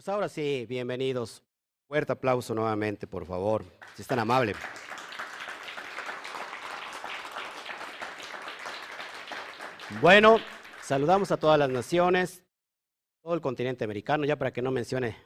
Pues 0.00 0.08
ahora 0.08 0.30
sí, 0.30 0.64
bienvenidos. 0.66 1.42
Fuerte 1.86 2.12
aplauso 2.12 2.54
nuevamente, 2.54 3.06
por 3.06 3.26
favor, 3.26 3.66
si 3.94 4.00
es 4.00 4.08
tan 4.08 4.18
amable. 4.18 4.54
Bueno, 10.00 10.38
saludamos 10.80 11.30
a 11.32 11.36
todas 11.36 11.58
las 11.58 11.68
naciones, 11.68 12.42
todo 13.22 13.34
el 13.34 13.42
continente 13.42 13.84
americano, 13.84 14.24
ya 14.24 14.38
para 14.38 14.54
que 14.54 14.62
no 14.62 14.70
mencione 14.70 15.18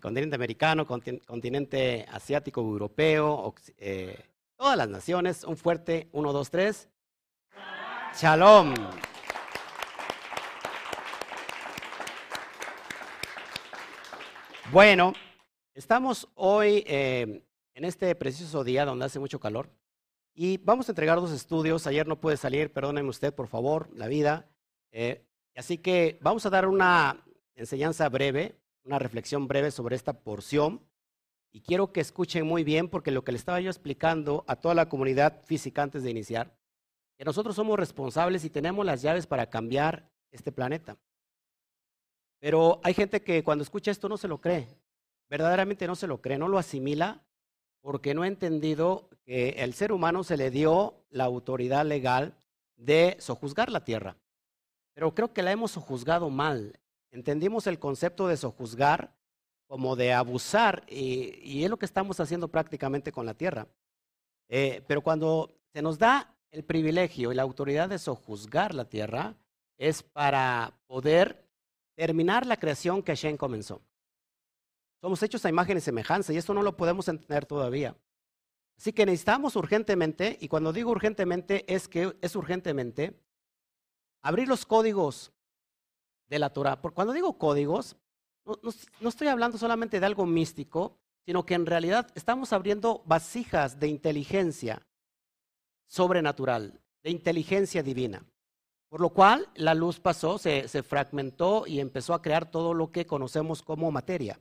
continente 0.00 0.36
americano, 0.36 0.86
continente 0.86 2.06
asiático, 2.10 2.62
europeo, 2.62 3.54
eh, 3.76 4.24
todas 4.56 4.78
las 4.78 4.88
naciones. 4.88 5.44
Un 5.44 5.58
fuerte, 5.58 6.08
uno, 6.12 6.32
dos, 6.32 6.48
tres. 6.48 6.88
Shalom. 8.18 8.72
Bueno, 14.72 15.14
estamos 15.74 16.28
hoy 16.36 16.84
eh, 16.86 17.42
en 17.74 17.84
este 17.84 18.14
preciso 18.14 18.62
día 18.62 18.84
donde 18.84 19.04
hace 19.04 19.18
mucho 19.18 19.40
calor 19.40 19.68
y 20.32 20.58
vamos 20.58 20.88
a 20.88 20.92
entregar 20.92 21.20
dos 21.20 21.32
estudios. 21.32 21.88
Ayer 21.88 22.06
no 22.06 22.20
pude 22.20 22.36
salir, 22.36 22.72
perdóneme 22.72 23.08
usted, 23.08 23.34
por 23.34 23.48
favor, 23.48 23.88
la 23.96 24.06
vida. 24.06 24.48
Eh, 24.92 25.26
así 25.56 25.78
que 25.78 26.20
vamos 26.22 26.46
a 26.46 26.50
dar 26.50 26.68
una 26.68 27.24
enseñanza 27.56 28.08
breve, 28.08 28.60
una 28.84 29.00
reflexión 29.00 29.48
breve 29.48 29.72
sobre 29.72 29.96
esta 29.96 30.12
porción. 30.12 30.86
Y 31.50 31.62
quiero 31.62 31.92
que 31.92 32.00
escuchen 32.00 32.46
muy 32.46 32.62
bien 32.62 32.88
porque 32.88 33.10
lo 33.10 33.24
que 33.24 33.32
le 33.32 33.38
estaba 33.38 33.60
yo 33.60 33.70
explicando 33.70 34.44
a 34.46 34.54
toda 34.54 34.76
la 34.76 34.88
comunidad 34.88 35.42
física 35.46 35.82
antes 35.82 36.04
de 36.04 36.12
iniciar, 36.12 36.56
que 37.18 37.24
nosotros 37.24 37.56
somos 37.56 37.76
responsables 37.76 38.44
y 38.44 38.50
tenemos 38.50 38.86
las 38.86 39.02
llaves 39.02 39.26
para 39.26 39.50
cambiar 39.50 40.12
este 40.30 40.52
planeta. 40.52 40.96
Pero 42.40 42.80
hay 42.82 42.94
gente 42.94 43.22
que 43.22 43.44
cuando 43.44 43.62
escucha 43.62 43.90
esto 43.90 44.08
no 44.08 44.16
se 44.16 44.26
lo 44.26 44.38
cree, 44.38 44.66
verdaderamente 45.28 45.86
no 45.86 45.94
se 45.94 46.06
lo 46.06 46.20
cree, 46.20 46.38
no 46.38 46.48
lo 46.48 46.58
asimila 46.58 47.22
porque 47.80 48.14
no 48.14 48.22
ha 48.22 48.26
entendido 48.26 49.08
que 49.24 49.50
el 49.58 49.74
ser 49.74 49.92
humano 49.92 50.24
se 50.24 50.36
le 50.36 50.50
dio 50.50 51.04
la 51.10 51.24
autoridad 51.24 51.86
legal 51.86 52.34
de 52.76 53.16
sojuzgar 53.20 53.70
la 53.70 53.84
tierra. 53.84 54.16
Pero 54.94 55.14
creo 55.14 55.32
que 55.32 55.42
la 55.42 55.52
hemos 55.52 55.72
sojuzgado 55.72 56.30
mal. 56.30 56.78
Entendimos 57.10 57.66
el 57.66 57.78
concepto 57.78 58.26
de 58.26 58.36
sojuzgar 58.36 59.14
como 59.66 59.94
de 59.96 60.12
abusar 60.12 60.84
y, 60.88 61.62
es 61.62 61.70
lo 61.70 61.78
que 61.78 61.86
estamos 61.86 62.18
haciendo 62.20 62.48
prácticamente 62.48 63.12
con 63.12 63.24
la 63.24 63.34
tierra. 63.34 63.68
Eh, 64.48 64.82
pero 64.88 65.00
cuando 65.00 65.54
se 65.72 65.80
nos 65.80 65.98
da 65.98 66.34
el 66.50 66.64
privilegio 66.64 67.30
y 67.30 67.36
la 67.36 67.42
autoridad 67.42 67.88
de 67.88 67.98
sojuzgar 67.98 68.74
la 68.74 68.86
tierra, 68.86 69.36
es 69.78 70.02
para 70.02 70.74
poder 70.86 71.49
terminar 71.94 72.46
la 72.46 72.56
creación 72.56 73.02
que 73.02 73.12
Hashem 73.12 73.36
comenzó. 73.36 73.82
Somos 75.00 75.22
hechos 75.22 75.44
a 75.44 75.48
imagen 75.48 75.78
y 75.78 75.80
semejanza 75.80 76.32
y 76.32 76.36
esto 76.36 76.54
no 76.54 76.62
lo 76.62 76.76
podemos 76.76 77.08
entender 77.08 77.46
todavía. 77.46 77.96
Así 78.76 78.92
que 78.92 79.04
necesitamos 79.04 79.56
urgentemente, 79.56 80.38
y 80.40 80.48
cuando 80.48 80.72
digo 80.72 80.90
urgentemente 80.90 81.70
es 81.72 81.86
que 81.86 82.16
es 82.22 82.34
urgentemente, 82.34 83.20
abrir 84.22 84.48
los 84.48 84.64
códigos 84.64 85.32
de 86.28 86.38
la 86.38 86.50
Torah. 86.50 86.76
Cuando 86.76 87.12
digo 87.12 87.36
códigos, 87.36 87.96
no, 88.46 89.08
estoy 89.08 89.28
hablando 89.28 89.58
solamente 89.58 90.00
de 90.00 90.06
algo 90.06 90.24
místico, 90.24 90.98
sino 91.26 91.44
que 91.44 91.54
en 91.54 91.66
realidad 91.66 92.10
estamos 92.14 92.52
abriendo 92.52 93.02
vasijas 93.04 93.78
de 93.78 93.88
inteligencia 93.88 94.86
sobrenatural, 95.86 96.80
de 97.02 97.10
inteligencia 97.10 97.82
divina. 97.82 98.24
Por 98.90 99.00
lo 99.00 99.10
cual 99.10 99.48
la 99.54 99.74
luz 99.74 100.00
pasó, 100.00 100.36
se, 100.36 100.66
fragmentó 100.82 101.64
y 101.64 101.78
empezó 101.78 102.12
a 102.12 102.20
crear 102.20 102.50
todo 102.50 102.74
lo 102.74 102.90
que 102.90 103.06
conocemos 103.06 103.62
como 103.62 103.92
materia. 103.92 104.40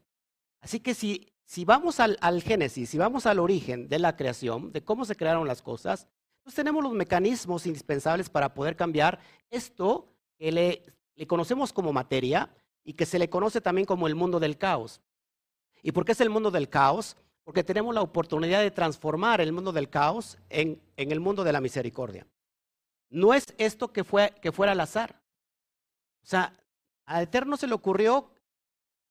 Así 0.59 0.79
que 0.79 0.95
si, 0.95 1.31
si 1.45 1.65
vamos 1.65 1.99
al, 1.99 2.17
Génesis, 2.41 2.89
si 2.89 2.97
vamos 2.97 3.27
al 3.27 3.37
origen 3.37 3.87
de 3.87 3.99
la 3.99 4.15
creación, 4.15 4.71
de 4.71 4.83
cómo 4.83 5.05
se 5.05 5.15
crearon 5.15 5.47
las 5.47 5.61
cosas, 5.61 6.07
pues 6.41 6.55
tenemos 6.55 6.83
los 6.83 6.93
mecanismos 6.93 7.67
indispensables 7.67 8.27
para 8.27 8.55
poder 8.55 8.75
cambiar 8.75 9.19
esto 9.51 10.11
que 10.35 10.51
le, 10.51 10.83
le 11.13 11.27
conocemos 11.27 11.71
como 11.71 11.93
materia 11.93 12.49
y 12.83 12.93
que 12.93 13.05
se 13.05 13.19
le 13.19 13.29
conoce 13.29 13.61
también 13.61 13.85
como 13.85 14.07
el 14.07 14.15
mundo 14.15 14.39
del 14.39 14.57
caos. 14.57 14.99
¿Y 15.83 15.91
por 15.91 16.05
qué 16.05 16.13
es 16.13 16.21
el 16.21 16.31
mundo 16.31 16.49
del 16.49 16.69
caos? 16.69 17.17
Porque 17.43 17.63
tenemos 17.63 17.93
la 17.93 18.01
oportunidad 18.01 18.61
de 18.61 18.71
transformar 18.71 19.41
el 19.41 19.51
mundo 19.51 19.71
del 19.71 19.91
caos 19.91 20.39
en, 20.49 20.81
en 20.97 21.11
el 21.11 21.19
mundo 21.19 21.43
de 21.43 21.53
la 21.53 21.61
misericordia. 21.61 22.25
No 23.09 23.33
es 23.33 23.53
esto 23.57 23.91
que, 23.91 24.03
fue, 24.03 24.33
que 24.41 24.51
fuera 24.51 24.73
al 24.73 24.81
azar. 24.81 25.21
O 26.23 26.27
sea, 26.27 26.53
a 27.05 27.21
Eterno 27.21 27.57
se 27.57 27.67
le 27.67 27.73
ocurrió 27.73 28.31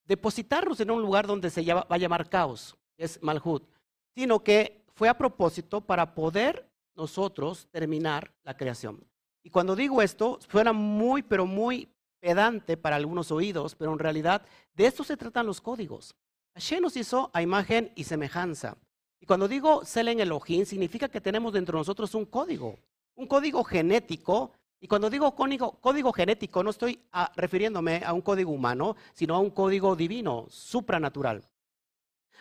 depositarnos 0.04 0.80
en 0.80 0.90
un 0.90 1.02
lugar 1.02 1.26
donde 1.26 1.50
se 1.50 1.62
va 1.72 1.86
a 1.88 1.98
llamar 1.98 2.28
caos, 2.28 2.76
es 2.96 3.22
Malhut, 3.22 3.68
sino 4.14 4.42
que 4.42 4.84
fue 4.94 5.08
a 5.08 5.18
propósito 5.18 5.80
para 5.80 6.14
poder 6.14 6.68
nosotros 6.94 7.68
terminar 7.70 8.32
la 8.42 8.56
creación. 8.56 9.04
Y 9.42 9.50
cuando 9.50 9.76
digo 9.76 10.02
esto, 10.02 10.38
suena 10.50 10.72
muy, 10.72 11.22
pero 11.22 11.46
muy 11.46 11.88
pedante 12.20 12.76
para 12.76 12.96
algunos 12.96 13.30
oídos, 13.30 13.74
pero 13.74 13.92
en 13.92 13.98
realidad 13.98 14.42
de 14.74 14.86
esto 14.86 15.04
se 15.04 15.16
tratan 15.16 15.46
los 15.46 15.60
códigos. 15.60 16.14
Hashem 16.54 16.82
nos 16.82 16.96
hizo 16.96 17.30
a 17.32 17.42
imagen 17.42 17.92
y 17.94 18.04
semejanza. 18.04 18.76
Y 19.20 19.26
cuando 19.26 19.46
digo 19.46 19.84
Selen 19.84 20.20
Elohim, 20.20 20.64
significa 20.64 21.08
que 21.08 21.20
tenemos 21.20 21.52
dentro 21.52 21.76
de 21.76 21.80
nosotros 21.80 22.14
un 22.14 22.24
código 22.24 22.78
un 23.18 23.26
código 23.26 23.64
genético. 23.64 24.52
Y 24.80 24.86
cuando 24.86 25.10
digo 25.10 25.34
código, 25.34 26.12
genético, 26.12 26.62
no 26.62 26.70
estoy 26.70 27.00
ah, 27.12 27.30
refiriéndome 27.34 28.02
a 28.04 28.12
un 28.12 28.22
código 28.22 28.52
humano, 28.52 28.96
sino 29.12 29.34
a 29.34 29.40
un 29.40 29.50
código 29.50 29.96
divino, 29.96 30.46
supranatural. 30.48 31.44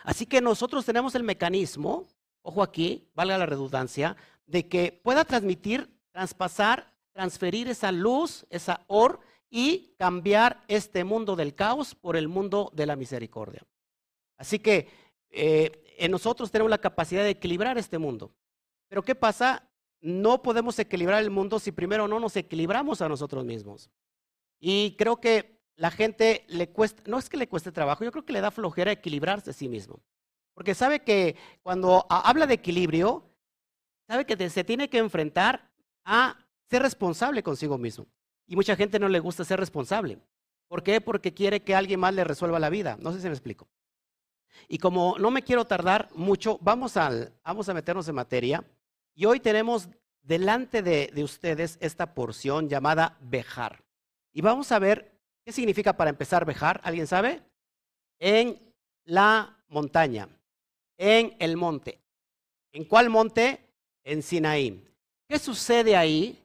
Así 0.04 0.24
que 0.24 0.40
nosotros 0.40 0.86
tenemos 0.86 1.16
el 1.16 1.24
mecanismo, 1.24 2.06
ojo 2.42 2.62
aquí, 2.62 3.08
valga 3.14 3.36
la 3.36 3.46
redundancia, 3.46 4.16
de 4.46 4.68
que 4.68 4.92
pueda 5.02 5.24
transmitir, 5.24 5.90
traspasar, 6.12 6.94
transferir 7.12 7.68
esa 7.68 7.90
luz, 7.90 8.46
esa 8.48 8.84
or, 8.86 9.20
y 9.50 9.94
cambiar 9.98 10.62
este 10.68 11.02
mundo 11.02 11.34
del 11.34 11.54
caos 11.54 11.94
por 11.94 12.16
el 12.16 12.28
mundo 12.28 12.70
de 12.74 12.86
la 12.86 12.94
misericordia. 12.94 13.62
Así 14.36 14.60
que 14.60 14.88
eh, 15.30 16.08
nosotros 16.08 16.52
tenemos 16.52 16.70
la 16.70 16.78
capacidad 16.78 17.22
de 17.24 17.30
equilibrar 17.30 17.78
este 17.78 17.98
mundo. 17.98 18.30
Pero 18.88 19.02
¿qué 19.02 19.14
pasa 19.14 19.67
no 20.00 20.42
podemos 20.42 20.78
equilibrar 20.78 21.22
el 21.22 21.30
mundo 21.30 21.58
si 21.58 21.72
primero 21.72 22.08
no 22.08 22.20
nos 22.20 22.36
equilibramos 22.36 23.02
a 23.02 23.08
nosotros 23.08 23.44
mismos. 23.44 23.90
Y 24.60 24.96
creo 24.96 25.20
que 25.20 25.58
la 25.76 25.90
gente 25.90 26.44
le 26.48 26.70
cuesta, 26.70 27.02
no 27.06 27.18
es 27.18 27.28
que 27.28 27.36
le 27.36 27.48
cueste 27.48 27.72
trabajo, 27.72 28.04
yo 28.04 28.12
creo 28.12 28.24
que 28.24 28.32
le 28.32 28.40
da 28.40 28.50
flojera 28.50 28.92
equilibrarse 28.92 29.50
a 29.50 29.54
sí 29.54 29.68
mismo. 29.68 30.00
Porque 30.54 30.74
sabe 30.74 31.00
que 31.04 31.36
cuando 31.62 32.04
habla 32.08 32.46
de 32.46 32.54
equilibrio, 32.54 33.24
sabe 34.08 34.26
que 34.26 34.50
se 34.50 34.64
tiene 34.64 34.90
que 34.90 34.98
enfrentar 34.98 35.70
a 36.04 36.36
ser 36.68 36.82
responsable 36.82 37.42
consigo 37.42 37.78
mismo. 37.78 38.06
Y 38.46 38.56
mucha 38.56 38.74
gente 38.74 38.98
no 38.98 39.08
le 39.08 39.20
gusta 39.20 39.44
ser 39.44 39.60
responsable. 39.60 40.18
¿Por 40.66 40.82
qué? 40.82 41.00
Porque 41.00 41.32
quiere 41.32 41.62
que 41.62 41.74
alguien 41.74 42.00
más 42.00 42.14
le 42.14 42.24
resuelva 42.24 42.58
la 42.58 42.70
vida. 42.70 42.98
No 43.00 43.12
sé 43.12 43.20
si 43.20 43.26
me 43.26 43.34
explico. 43.34 43.68
Y 44.66 44.78
como 44.78 45.16
no 45.18 45.30
me 45.30 45.42
quiero 45.42 45.64
tardar 45.64 46.08
mucho, 46.14 46.58
vamos, 46.60 46.94
vamos 47.44 47.68
a 47.68 47.74
meternos 47.74 48.08
en 48.08 48.14
materia. 48.14 48.64
Y 49.18 49.24
hoy 49.24 49.40
tenemos 49.40 49.88
delante 50.22 50.80
de, 50.80 51.10
ustedes 51.24 51.76
esta 51.80 52.14
porción 52.14 52.68
llamada 52.68 53.18
Bejar. 53.20 53.82
Y 54.32 54.42
vamos 54.42 54.70
a 54.70 54.78
ver 54.78 55.10
qué 55.44 55.50
significa 55.50 55.96
para 55.96 56.10
empezar 56.10 56.44
Bejar. 56.44 56.80
¿Alguien 56.84 57.08
sabe? 57.08 57.42
En 58.20 58.60
la 59.04 59.58
montaña, 59.66 60.28
en 60.96 61.34
el 61.40 61.56
monte. 61.56 62.00
¿En 62.70 62.84
cuál 62.84 63.10
monte? 63.10 63.58
En 64.04 64.22
Sinaí. 64.22 64.86
¿Qué 65.28 65.40
sucede 65.40 65.96
ahí? 65.96 66.40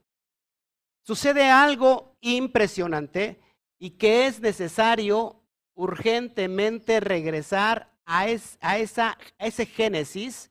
Sucede 1.03 1.51
algo 1.51 2.15
impresionante 2.21 3.39
y 3.77 3.91
que 3.91 4.25
es 4.25 4.39
necesario 4.39 5.43
urgentemente 5.75 7.01
regresar 7.01 7.93
a, 8.03 8.21
a, 8.21 8.77
esa, 8.79 9.17
a 9.37 9.45
ese 9.45 9.67
Génesis 9.67 10.49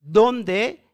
donde 0.00 0.89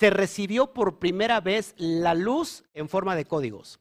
se 0.00 0.08
recibió 0.08 0.72
por 0.72 0.98
primera 0.98 1.42
vez 1.42 1.74
la 1.76 2.14
luz 2.14 2.64
en 2.72 2.88
forma 2.88 3.14
de 3.14 3.26
códigos. 3.26 3.80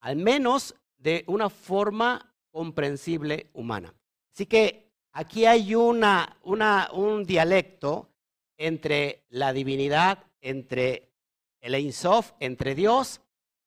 Al 0.00 0.16
menos 0.16 0.74
de 0.98 1.22
una 1.28 1.48
forma 1.48 2.34
comprensible 2.50 3.48
humana. 3.52 3.94
Así 4.32 4.46
que 4.46 4.90
aquí 5.12 5.46
hay 5.46 5.76
una, 5.76 6.36
un 6.42 7.24
dialecto 7.24 8.10
entre 8.56 9.24
la 9.28 9.52
divinidad, 9.52 10.26
entre 10.40 11.12
el 11.60 11.76
Ein 11.76 11.92
Sof, 11.92 12.32
entre 12.40 12.74
Dios 12.74 13.20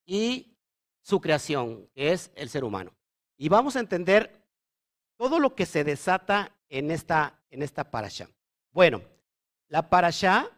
y 0.06 0.58
su 1.02 1.22
creación, 1.22 1.88
que 1.96 2.12
es 2.12 2.30
el 2.36 2.50
ser 2.50 2.66
humano. 2.66 2.92
Y 3.38 3.48
vamos 3.48 3.78
a 3.78 3.80
entender 3.80 4.46
todo 5.16 5.40
lo 5.40 5.56
que 5.56 5.66
se 5.66 5.86
desata 5.86 6.52
en 6.68 6.92
esta, 6.92 7.40
en 7.52 7.64
esta 7.64 7.90
parasha. 7.90 8.28
Bueno, 8.74 9.02
la 9.69 9.90
parasha 9.90 10.52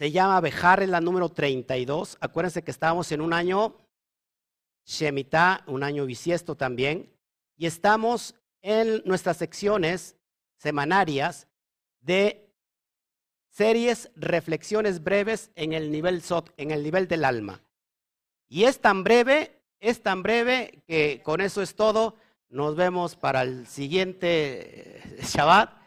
se 0.00 0.10
llama 0.10 0.40
Bejar, 0.40 0.82
es 0.82 0.88
la 0.88 1.02
número 1.02 1.28
32. 1.28 2.16
Acuérdense 2.22 2.64
que 2.64 2.70
estábamos 2.70 3.12
en 3.12 3.20
un 3.20 3.34
año 3.34 3.76
Shemitah, 4.86 5.62
un 5.66 5.82
año 5.82 6.06
bisiesto 6.06 6.54
también, 6.54 7.12
y 7.58 7.66
estamos 7.66 8.34
en 8.62 9.02
nuestras 9.04 9.36
secciones 9.36 10.16
semanarias 10.56 11.48
de 12.00 12.50
series, 13.50 14.10
reflexiones 14.16 15.04
breves 15.04 15.50
en 15.54 15.74
el 15.74 15.90
nivel 15.90 16.22
en 16.56 16.70
el 16.70 16.82
nivel 16.82 17.06
del 17.06 17.22
alma. 17.22 17.60
Y 18.48 18.64
es 18.64 18.80
tan 18.80 19.04
breve, 19.04 19.60
es 19.80 20.02
tan 20.02 20.22
breve 20.22 20.82
que 20.86 21.20
con 21.22 21.42
eso 21.42 21.60
es 21.60 21.74
todo. 21.74 22.16
Nos 22.48 22.74
vemos 22.74 23.16
para 23.16 23.42
el 23.42 23.66
siguiente 23.66 25.18
eh, 25.18 25.18
Shabbat. 25.24 25.78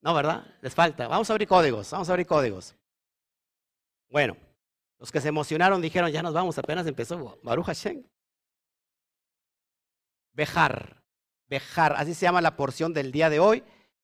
No, 0.00 0.14
¿verdad? 0.14 0.46
Les 0.62 0.74
falta. 0.74 1.06
Vamos 1.06 1.28
a 1.28 1.34
abrir 1.34 1.48
códigos, 1.48 1.90
vamos 1.90 2.08
a 2.08 2.12
abrir 2.12 2.26
códigos. 2.26 2.79
Bueno, 4.10 4.36
los 4.98 5.10
que 5.10 5.20
se 5.20 5.28
emocionaron 5.28 5.80
dijeron, 5.80 6.10
ya 6.10 6.22
nos 6.22 6.34
vamos, 6.34 6.58
apenas 6.58 6.86
empezó 6.86 7.38
Baruch 7.42 7.66
Hashem. 7.66 8.04
Bejar, 10.32 11.02
bejar, 11.48 11.94
así 11.96 12.14
se 12.14 12.26
llama 12.26 12.40
la 12.40 12.56
porción 12.56 12.92
del 12.92 13.12
día 13.12 13.30
de 13.30 13.40
hoy. 13.40 13.62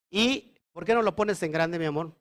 ¿Y 0.09 0.55
por 0.71 0.85
qué 0.85 0.93
no 0.93 1.01
lo 1.01 1.15
pones 1.15 1.41
en 1.43 1.51
grande, 1.51 1.77
mi 1.77 1.85
amor? 1.85 2.15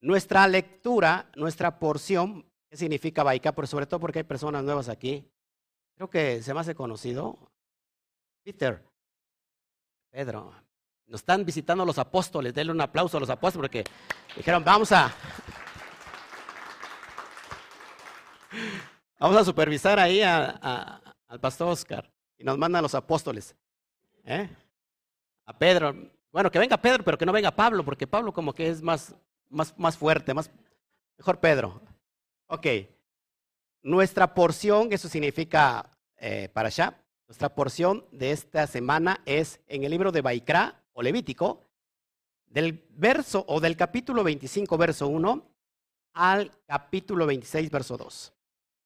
Nuestra 0.00 0.46
lectura, 0.48 1.30
nuestra 1.36 1.78
porción, 1.78 2.50
¿qué 2.68 2.76
significa 2.76 3.22
Baika? 3.22 3.52
Pero 3.52 3.66
sobre 3.66 3.86
todo 3.86 4.00
porque 4.00 4.20
hay 4.20 4.24
personas 4.24 4.64
nuevas 4.64 4.88
aquí. 4.88 5.30
Creo 5.94 6.10
que 6.10 6.42
se 6.42 6.54
me 6.54 6.60
hace 6.60 6.74
conocido. 6.74 7.38
Peter, 8.42 8.82
Pedro, 10.10 10.54
nos 11.10 11.20
están 11.20 11.44
visitando 11.44 11.84
los 11.84 11.98
apóstoles. 11.98 12.54
Denle 12.54 12.72
un 12.72 12.80
aplauso 12.80 13.18
a 13.18 13.20
los 13.20 13.28
apóstoles 13.28 13.68
porque 13.68 13.84
dijeron, 14.36 14.64
vamos 14.64 14.90
a... 14.92 15.12
Vamos 19.18 19.36
a 19.36 19.44
supervisar 19.44 19.98
ahí 19.98 20.22
al 20.22 21.40
pastor 21.42 21.68
Oscar. 21.68 22.10
Y 22.38 22.44
nos 22.44 22.56
mandan 22.56 22.82
los 22.82 22.94
apóstoles. 22.94 23.54
¿eh? 24.24 24.48
A 25.44 25.52
Pedro. 25.58 25.94
Bueno, 26.32 26.50
que 26.50 26.58
venga 26.58 26.78
Pedro, 26.78 27.04
pero 27.04 27.18
que 27.18 27.26
no 27.26 27.32
venga 27.32 27.50
Pablo, 27.50 27.84
porque 27.84 28.06
Pablo 28.06 28.32
como 28.32 28.54
que 28.54 28.70
es 28.70 28.80
más 28.80 29.14
más, 29.50 29.74
más 29.76 29.98
fuerte, 29.98 30.32
más, 30.32 30.50
mejor 31.18 31.38
Pedro. 31.40 31.82
Ok. 32.46 32.66
Nuestra 33.82 34.34
porción, 34.34 34.92
eso 34.92 35.08
significa 35.08 35.90
eh, 36.16 36.48
para 36.52 36.68
allá, 36.68 37.02
nuestra 37.26 37.54
porción 37.54 38.04
de 38.10 38.32
esta 38.32 38.66
semana 38.66 39.20
es 39.24 39.60
en 39.68 39.84
el 39.84 39.90
libro 39.90 40.12
de 40.12 40.20
Baikra 40.20 40.79
o 40.92 41.02
Levítico, 41.02 41.70
del 42.46 42.84
verso 42.90 43.44
o 43.48 43.60
del 43.60 43.76
capítulo 43.76 44.24
25, 44.24 44.76
verso 44.76 45.08
1 45.08 45.50
al 46.14 46.50
capítulo 46.66 47.26
26, 47.26 47.70
verso 47.70 47.96
2. 47.96 48.32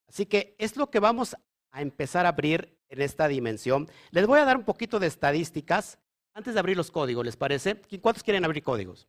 Así 0.08 0.26
que 0.26 0.54
es 0.58 0.76
lo 0.76 0.90
que 0.90 1.00
vamos 1.00 1.34
a 1.70 1.82
empezar 1.82 2.26
a 2.26 2.30
abrir 2.30 2.78
en 2.88 3.00
esta 3.00 3.26
dimensión. 3.26 3.88
Les 4.10 4.26
voy 4.26 4.38
a 4.38 4.44
dar 4.44 4.56
un 4.56 4.64
poquito 4.64 4.98
de 5.00 5.06
estadísticas 5.06 5.98
antes 6.34 6.54
de 6.54 6.60
abrir 6.60 6.76
los 6.76 6.90
códigos, 6.90 7.24
¿les 7.24 7.36
parece? 7.36 7.80
¿Cuántos 8.00 8.22
quieren 8.22 8.44
abrir 8.44 8.62
códigos? 8.62 9.08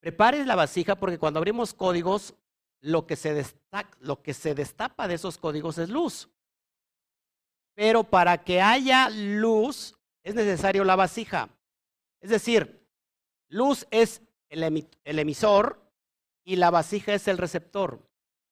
Prepare 0.00 0.44
la 0.44 0.54
vasija 0.54 0.96
porque 0.96 1.18
cuando 1.18 1.38
abrimos 1.38 1.74
códigos, 1.74 2.34
lo 2.80 3.06
que, 3.06 3.16
se 3.16 3.32
destaca, 3.32 3.96
lo 4.00 4.22
que 4.22 4.34
se 4.34 4.54
destapa 4.54 5.08
de 5.08 5.14
esos 5.14 5.38
códigos 5.38 5.78
es 5.78 5.88
luz. 5.88 6.28
Pero 7.74 8.04
para 8.04 8.44
que 8.44 8.60
haya 8.60 9.08
luz 9.10 9.93
es 10.24 10.34
necesario 10.34 10.82
la 10.84 10.96
vasija. 10.96 11.48
Es 12.20 12.30
decir, 12.30 12.84
luz 13.48 13.86
es 13.90 14.22
el, 14.48 14.88
emisor 15.04 15.80
y 16.42 16.56
la 16.56 16.70
vasija 16.70 17.14
es 17.14 17.28
el 17.28 17.38
receptor. 17.38 18.00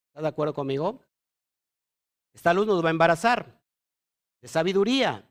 ¿Está 0.09 0.21
de 0.21 0.29
acuerdo 0.29 0.55
conmigo? 0.55 1.03
Esta 2.35 2.53
luz 2.53 2.67
nos 2.67 2.85
va 2.85 2.89
a 2.89 2.93
embarazar 2.93 3.61
de 4.41 4.49
sabiduría, 4.49 5.29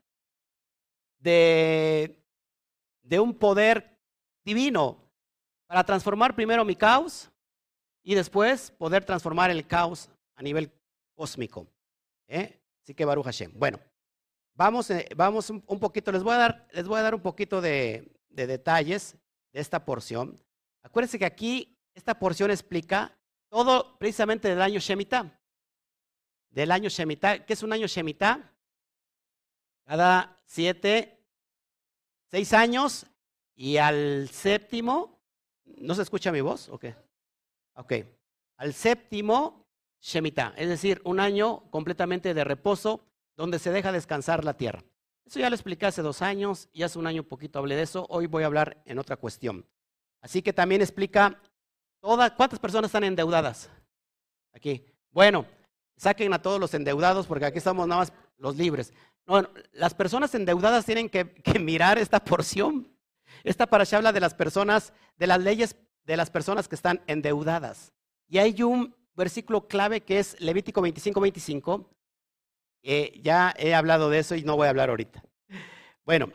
de, 1.20 2.24
de 3.04 3.20
un 3.20 3.36
poder 3.36 4.00
divino, 4.44 4.98
para 5.68 5.84
transformar 5.84 6.36
primero 6.36 6.66
mi 6.66 6.76
caos 6.76 7.32
y 8.04 8.16
después 8.16 8.72
poder 8.72 9.06
transformar 9.06 9.52
el 9.52 9.68
caos 9.68 10.10
a 10.36 10.42
nivel 10.42 10.72
cósmico. 11.14 11.68
¿eh? 12.28 12.60
Así 12.82 12.96
que 12.96 13.06
Baruch 13.06 13.26
Hashem. 13.26 13.52
Bueno, 13.56 13.80
vamos, 14.54 14.90
eh, 14.90 15.08
vamos 15.16 15.50
un, 15.50 15.62
poquito, 15.80 16.12
les 16.12 16.24
voy 16.24 16.34
a 16.34 16.38
dar, 16.38 16.68
les 16.72 16.88
voy 16.88 17.00
a 17.00 17.04
dar 17.04 17.16
un 17.16 17.22
poquito 17.22 17.62
de, 17.62 18.12
de 18.30 18.48
detalles 18.48 19.16
de 19.52 19.60
esta 19.60 19.86
porción. 19.86 20.40
Acuérdense 20.84 21.20
que 21.20 21.26
aquí 21.26 21.78
esta 21.94 22.18
porción 22.18 22.52
explica 22.52 23.18
todo 23.50 23.98
precisamente 23.98 24.48
del 24.48 24.62
año 24.62 24.80
Shemitah. 24.80 25.40
Del 26.50 26.72
año 26.72 26.90
Shemitah. 26.90 27.46
¿Qué 27.46 27.54
es 27.54 27.64
un 27.64 27.74
año 27.74 27.88
Shemitah? 27.88 28.54
Cada 29.86 30.42
siete, 30.46 31.26
seis 32.30 32.54
años 32.54 33.06
y 33.56 33.78
al 33.78 34.30
séptimo 34.30 35.22
¿No 35.78 35.96
se 35.96 36.02
escucha 36.02 36.32
mi 36.32 36.42
voz? 36.42 36.70
Ok. 36.70 36.86
Ok. 37.76 37.94
Al 38.58 38.74
séptimo, 38.74 39.68
Shemitah, 40.00 40.54
es 40.58 40.70
decir, 40.70 41.02
un 41.04 41.20
año 41.20 41.70
completamente 41.72 42.34
de 42.34 42.44
reposo 42.44 43.06
donde 43.42 43.60
se 43.60 43.72
deja 43.72 43.92
descansar 43.92 44.44
la 44.46 44.56
tierra. 44.56 44.84
Eso 45.26 45.40
ya 45.40 45.50
lo 45.50 45.56
expliqué 45.56 45.86
hace 45.86 46.02
dos 46.02 46.22
años 46.22 46.70
y 46.74 46.84
hace 46.84 46.98
un 46.98 47.08
año 47.08 47.22
un 47.22 47.28
poquito 47.28 47.60
hablé 47.60 47.76
de 47.76 47.84
eso. 47.84 48.06
Hoy 48.10 48.28
voy 48.28 48.44
a 48.44 48.48
hablar 48.48 48.82
en 48.86 49.00
otra 49.00 49.18
cuestión. 49.18 49.66
Así 50.22 50.42
que 50.42 50.54
también 50.54 50.82
explica 50.82 51.40
todas, 52.00 52.32
cuántas 52.32 52.60
personas 52.60 52.90
están 52.90 53.04
endeudadas. 53.04 53.70
Aquí. 54.54 54.86
Bueno, 55.12 55.46
saquen 55.98 56.34
a 56.34 56.42
todos 56.42 56.60
los 56.60 56.74
endeudados 56.74 57.28
porque 57.28 57.46
aquí 57.46 57.58
estamos 57.58 57.88
nada 57.88 58.02
más 58.02 58.14
los 58.38 58.56
libres. 58.56 58.94
Bueno, 59.26 59.50
las 59.72 59.94
personas 59.94 60.34
endeudadas 60.36 60.86
tienen 60.86 61.10
que, 61.10 61.34
que 61.44 61.60
mirar 61.60 61.98
esta 61.98 62.24
porción 62.24 62.92
esta 63.44 63.68
parasha 63.68 63.98
habla 63.98 64.12
de 64.12 64.20
las 64.20 64.34
personas, 64.34 64.94
de 65.18 65.28
las 65.28 65.42
leyes 65.42 65.76
de 66.04 66.18
las 66.18 66.30
personas 66.30 66.68
que 66.68 66.76
están 66.76 67.02
endeudadas. 67.08 67.94
Y 68.28 68.38
hay 68.38 68.64
un 68.64 68.96
versículo 69.16 69.68
clave 69.68 70.02
que 70.02 70.20
es 70.20 70.40
Levítico 70.40 70.82
25, 70.82 71.22
25. 71.22 71.90
Ya 72.84 73.54
he 73.58 73.74
hablado 73.74 74.10
de 74.10 74.20
eso 74.20 74.36
y 74.36 74.44
no 74.44 74.56
voy 74.56 74.68
a 74.68 74.72
hablar 74.72 74.90
ahorita. 74.90 75.24
Bueno, 76.06 76.32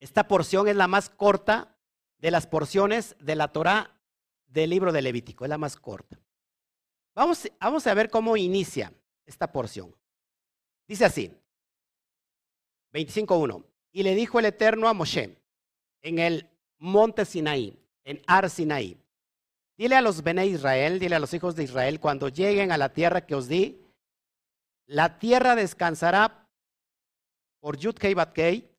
esta 0.00 0.28
porción 0.28 0.68
es 0.68 0.76
la 0.76 0.88
más 0.88 1.10
corta 1.10 1.76
de 2.18 2.30
las 2.30 2.46
porciones 2.46 3.16
de 3.20 3.36
la 3.36 3.48
Torah 3.48 3.98
del 4.46 4.70
libro 4.70 4.92
de 4.92 5.02
Levítico, 5.02 5.44
es 5.44 5.48
la 5.48 5.58
más 5.58 5.76
corta. 5.76 6.20
Vamos, 7.14 7.48
vamos 7.60 7.86
a 7.86 7.94
ver 7.94 8.10
cómo 8.10 8.36
inicia 8.36 8.92
esta 9.26 9.50
porción. 9.50 9.94
Dice 10.86 11.04
así, 11.04 11.32
25.1. 12.92 13.64
Y 13.92 14.02
le 14.02 14.14
dijo 14.14 14.38
el 14.38 14.46
Eterno 14.46 14.88
a 14.88 14.94
Moshe, 14.94 15.36
en 16.00 16.18
el 16.18 16.48
monte 16.78 17.24
Sinaí, 17.24 17.78
en 18.04 18.22
Ar 18.26 18.48
Sinaí. 18.48 18.98
Dile 19.76 19.96
a 19.96 20.00
los 20.00 20.22
Bene 20.22 20.46
Israel, 20.46 20.98
dile 20.98 21.16
a 21.16 21.18
los 21.18 21.34
hijos 21.34 21.56
de 21.56 21.64
Israel, 21.64 22.00
cuando 22.00 22.28
lleguen 22.28 22.72
a 22.72 22.78
la 22.78 22.92
tierra 22.92 23.26
que 23.26 23.34
os 23.34 23.48
di, 23.48 23.81
la 24.86 25.18
tierra 25.18 25.54
descansará 25.54 26.48
por 27.60 27.76
Yudkei 27.76 28.14
Batkei, 28.14 28.70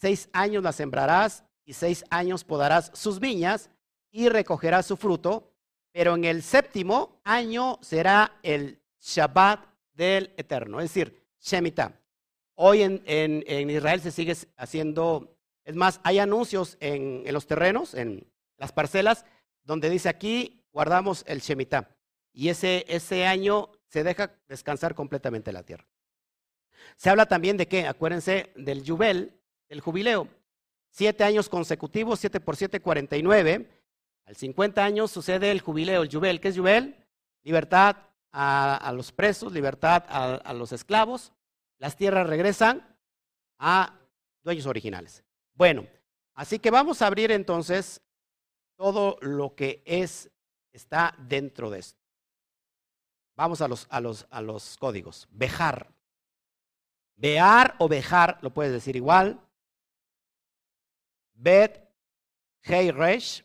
seis 0.00 0.28
años 0.32 0.62
la 0.62 0.72
sembrarás 0.72 1.44
y 1.64 1.72
seis 1.72 2.04
años 2.10 2.44
podarás 2.44 2.90
sus 2.94 3.20
viñas 3.20 3.70
y 4.10 4.28
recogerás 4.28 4.86
su 4.86 4.96
fruto, 4.96 5.52
pero 5.92 6.14
en 6.14 6.24
el 6.24 6.42
séptimo 6.42 7.20
año 7.24 7.78
será 7.80 8.38
el 8.42 8.80
Shabbat 9.00 9.64
del 9.92 10.34
Eterno, 10.36 10.80
es 10.80 10.92
decir, 10.92 11.22
Shemitah. 11.40 12.00
Hoy 12.56 12.82
en, 12.82 13.02
en 13.06 13.70
Israel 13.70 14.00
se 14.00 14.10
sigue 14.10 14.36
haciendo 14.56 15.34
es 15.64 15.74
más, 15.74 16.00
hay 16.04 16.18
anuncios 16.18 16.76
en, 16.80 17.24
los 17.32 17.46
terrenos, 17.46 17.94
en 17.94 18.30
las 18.58 18.72
parcelas, 18.72 19.24
donde 19.62 19.90
dice 19.90 20.08
aquí 20.08 20.62
guardamos 20.72 21.24
el 21.26 21.40
Shemitah. 21.40 21.88
Y 22.32 22.48
ese, 22.48 22.84
ese 22.88 23.26
año 23.26 23.70
se 23.94 24.02
deja 24.02 24.34
descansar 24.48 24.96
completamente 24.96 25.52
la 25.52 25.62
tierra. 25.62 25.86
Se 26.96 27.10
habla 27.10 27.26
también 27.26 27.56
de 27.56 27.68
qué, 27.68 27.86
acuérdense 27.86 28.52
del 28.56 28.82
Jubel, 28.84 29.40
del 29.68 29.80
jubileo. 29.80 30.26
Siete 30.90 31.22
años 31.22 31.48
consecutivos, 31.48 32.18
siete 32.18 32.40
por 32.40 32.56
siete, 32.56 32.80
cuarenta 32.80 33.16
y 33.16 33.22
nueve. 33.22 33.70
Al 34.24 34.34
cincuenta 34.34 34.84
años 34.84 35.12
sucede 35.12 35.52
el 35.52 35.60
jubileo, 35.60 36.02
el 36.02 36.10
Jubel. 36.10 36.40
¿Qué 36.40 36.48
es 36.48 36.56
Jubel? 36.56 37.06
Libertad 37.44 37.98
a, 38.32 38.92
los 38.96 39.12
presos, 39.12 39.52
libertad 39.52 40.02
a 40.08 40.52
los 40.54 40.72
esclavos. 40.72 41.32
Las 41.78 41.96
tierras 41.96 42.26
regresan 42.26 42.98
a 43.60 43.96
dueños 44.42 44.66
originales. 44.66 45.22
Bueno, 45.52 45.86
así 46.34 46.58
que 46.58 46.72
vamos 46.72 47.00
a 47.00 47.06
abrir 47.06 47.30
entonces 47.30 48.02
todo 48.74 49.18
lo 49.20 49.54
que 49.54 49.84
es, 49.86 50.32
está 50.72 51.14
dentro 51.16 51.70
de 51.70 51.78
esto. 51.78 52.03
Vamos 53.36 53.60
a 53.60 53.68
los, 53.68 53.86
a 53.90 54.00
los, 54.00 54.26
a 54.30 54.40
los 54.40 54.76
códigos. 54.76 55.26
Bejar. 55.30 55.92
Bear 57.16 57.74
o 57.78 57.88
bejar, 57.88 58.38
lo 58.42 58.52
puedes 58.52 58.72
decir 58.72 58.96
igual. 58.96 59.40
Bet, 61.32 61.84
Hei 62.62 62.90
Resh, 62.90 63.44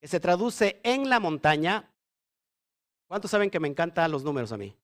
que 0.00 0.08
se 0.08 0.20
traduce 0.20 0.80
en 0.82 1.08
la 1.08 1.20
montaña. 1.20 1.92
¿Cuántos 3.06 3.30
saben 3.30 3.50
que 3.50 3.60
me 3.60 3.68
encantan 3.68 4.10
los 4.10 4.24
números 4.24 4.52
a 4.52 4.56
mí? 4.56 4.76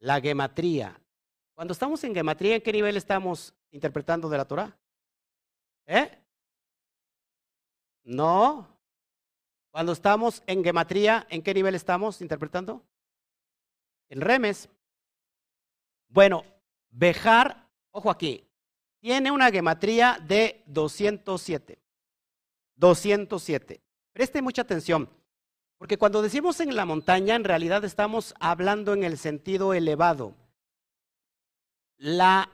La 0.00 0.20
gematría. 0.20 1.00
Cuando 1.54 1.72
estamos 1.72 2.02
en 2.04 2.14
gematría, 2.14 2.56
¿en 2.56 2.62
qué 2.62 2.72
nivel 2.72 2.96
estamos 2.96 3.54
interpretando 3.70 4.28
de 4.28 4.36
la 4.36 4.44
Torah? 4.44 4.76
¿Eh? 5.86 6.10
No. 8.04 8.68
Cuando 9.70 9.92
estamos 9.92 10.42
en 10.46 10.64
gematría, 10.64 11.26
¿en 11.30 11.42
qué 11.42 11.54
nivel 11.54 11.74
estamos 11.74 12.20
interpretando? 12.20 12.82
En 14.08 14.20
remes. 14.20 14.68
Bueno, 16.08 16.44
Bejar, 16.90 17.68
ojo 17.90 18.10
aquí, 18.10 18.48
tiene 19.00 19.30
una 19.30 19.50
gematría 19.50 20.18
de 20.26 20.62
207. 20.66 21.78
207. 22.76 23.82
Preste 24.12 24.40
mucha 24.40 24.62
atención, 24.62 25.10
porque 25.76 25.98
cuando 25.98 26.22
decimos 26.22 26.58
en 26.60 26.74
la 26.74 26.86
montaña, 26.86 27.34
en 27.34 27.44
realidad 27.44 27.84
estamos 27.84 28.34
hablando 28.40 28.94
en 28.94 29.04
el 29.04 29.18
sentido 29.18 29.74
elevado. 29.74 30.34
La, 31.98 32.50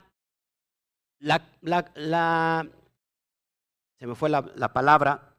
la, 1.19 1.41
la, 1.61 1.91
la 1.95 2.67
se 3.97 4.07
me 4.07 4.15
fue 4.15 4.29
la, 4.29 4.41
la 4.55 4.73
palabra. 4.73 5.37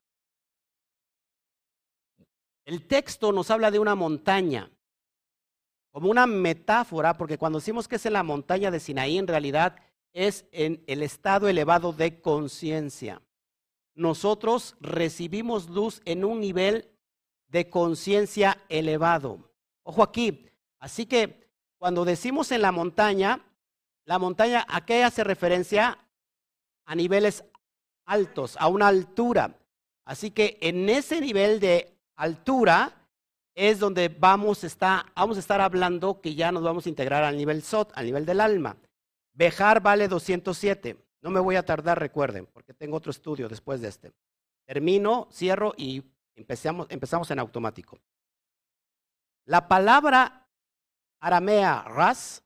El 2.64 2.86
texto 2.86 3.32
nos 3.32 3.50
habla 3.50 3.70
de 3.70 3.78
una 3.78 3.94
montaña 3.94 4.70
como 5.94 6.10
una 6.10 6.26
metáfora, 6.26 7.16
porque 7.16 7.38
cuando 7.38 7.60
decimos 7.60 7.86
que 7.86 7.94
es 7.94 8.04
en 8.04 8.14
la 8.14 8.24
montaña 8.24 8.72
de 8.72 8.80
Sinaí, 8.80 9.16
en 9.16 9.28
realidad 9.28 9.76
es 10.12 10.44
en 10.50 10.82
el 10.88 11.04
estado 11.04 11.46
elevado 11.46 11.92
de 11.92 12.20
conciencia. 12.20 13.22
Nosotros 13.94 14.74
recibimos 14.80 15.70
luz 15.70 16.02
en 16.04 16.24
un 16.24 16.40
nivel 16.40 16.90
de 17.46 17.70
conciencia 17.70 18.60
elevado. 18.68 19.52
Ojo 19.84 20.02
aquí, 20.02 20.50
así 20.80 21.06
que 21.06 21.48
cuando 21.78 22.04
decimos 22.04 22.50
en 22.50 22.62
la 22.62 22.72
montaña, 22.72 23.44
la 24.04 24.18
montaña, 24.18 24.66
¿a 24.68 24.84
qué 24.84 25.04
hace 25.04 25.22
referencia? 25.22 25.96
A 26.86 26.96
niveles 26.96 27.44
altos, 28.04 28.56
a 28.58 28.66
una 28.66 28.88
altura. 28.88 29.60
Así 30.04 30.32
que 30.32 30.58
en 30.60 30.88
ese 30.88 31.20
nivel 31.20 31.60
de 31.60 31.96
altura, 32.16 33.03
es 33.54 33.78
donde 33.78 34.08
vamos 34.08 34.64
a, 34.64 34.66
estar, 34.66 35.06
vamos 35.14 35.36
a 35.36 35.40
estar 35.40 35.60
hablando 35.60 36.20
que 36.20 36.34
ya 36.34 36.50
nos 36.50 36.62
vamos 36.62 36.86
a 36.86 36.88
integrar 36.88 37.22
al 37.22 37.36
nivel 37.36 37.62
SOT, 37.62 37.92
al 37.94 38.06
nivel 38.06 38.26
del 38.26 38.40
alma. 38.40 38.76
Bejar 39.32 39.80
vale 39.80 40.08
207. 40.08 40.96
No 41.22 41.30
me 41.30 41.40
voy 41.40 41.56
a 41.56 41.64
tardar, 41.64 41.98
recuerden, 41.98 42.46
porque 42.46 42.74
tengo 42.74 42.96
otro 42.96 43.10
estudio 43.10 43.48
después 43.48 43.80
de 43.80 43.88
este. 43.88 44.12
Termino, 44.66 45.28
cierro 45.32 45.72
y 45.76 46.02
empezamos, 46.34 46.86
empezamos 46.90 47.30
en 47.30 47.38
automático. 47.38 47.98
La 49.46 49.68
palabra 49.68 50.48
aramea 51.20 51.82
ras, 51.82 52.42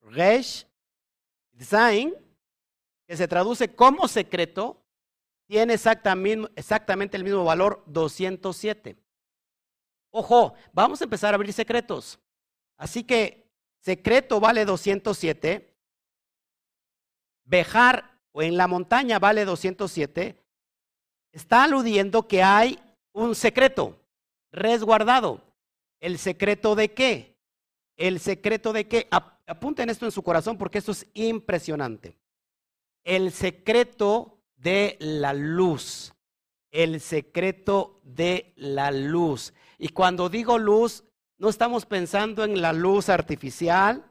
resh, 0.00 0.66
design, 1.52 2.14
que 3.06 3.16
se 3.16 3.28
traduce 3.28 3.74
como 3.74 4.08
secreto, 4.08 4.82
tiene 5.46 5.74
exactamente, 5.74 6.50
exactamente 6.56 7.16
el 7.16 7.24
mismo 7.24 7.44
valor 7.44 7.84
207. 7.86 8.96
Ojo, 10.18 10.54
vamos 10.72 10.98
a 11.02 11.04
empezar 11.04 11.34
a 11.34 11.36
abrir 11.36 11.52
secretos. 11.52 12.18
Así 12.78 13.04
que 13.04 13.50
secreto 13.80 14.40
vale 14.40 14.64
207. 14.64 15.76
Bejar 17.44 18.18
o 18.32 18.40
en 18.40 18.56
la 18.56 18.66
montaña 18.66 19.18
vale 19.18 19.44
207. 19.44 20.42
Está 21.32 21.64
aludiendo 21.64 22.26
que 22.26 22.42
hay 22.42 22.78
un 23.12 23.34
secreto 23.34 24.00
resguardado. 24.52 25.42
¿El 26.00 26.16
secreto 26.16 26.74
de 26.74 26.94
qué? 26.94 27.36
El 27.98 28.18
secreto 28.18 28.72
de 28.72 28.88
qué? 28.88 29.08
Apunten 29.10 29.90
esto 29.90 30.06
en 30.06 30.12
su 30.12 30.22
corazón 30.22 30.56
porque 30.56 30.78
esto 30.78 30.92
es 30.92 31.06
impresionante. 31.12 32.16
El 33.04 33.32
secreto 33.32 34.40
de 34.56 34.96
la 34.98 35.34
luz. 35.34 36.14
El 36.70 37.02
secreto 37.02 38.00
de 38.02 38.54
la 38.56 38.90
luz. 38.90 39.52
Y 39.78 39.88
cuando 39.88 40.28
digo 40.28 40.58
luz, 40.58 41.04
no 41.38 41.48
estamos 41.48 41.86
pensando 41.86 42.44
en 42.44 42.60
la 42.62 42.72
luz 42.72 43.08
artificial, 43.08 44.04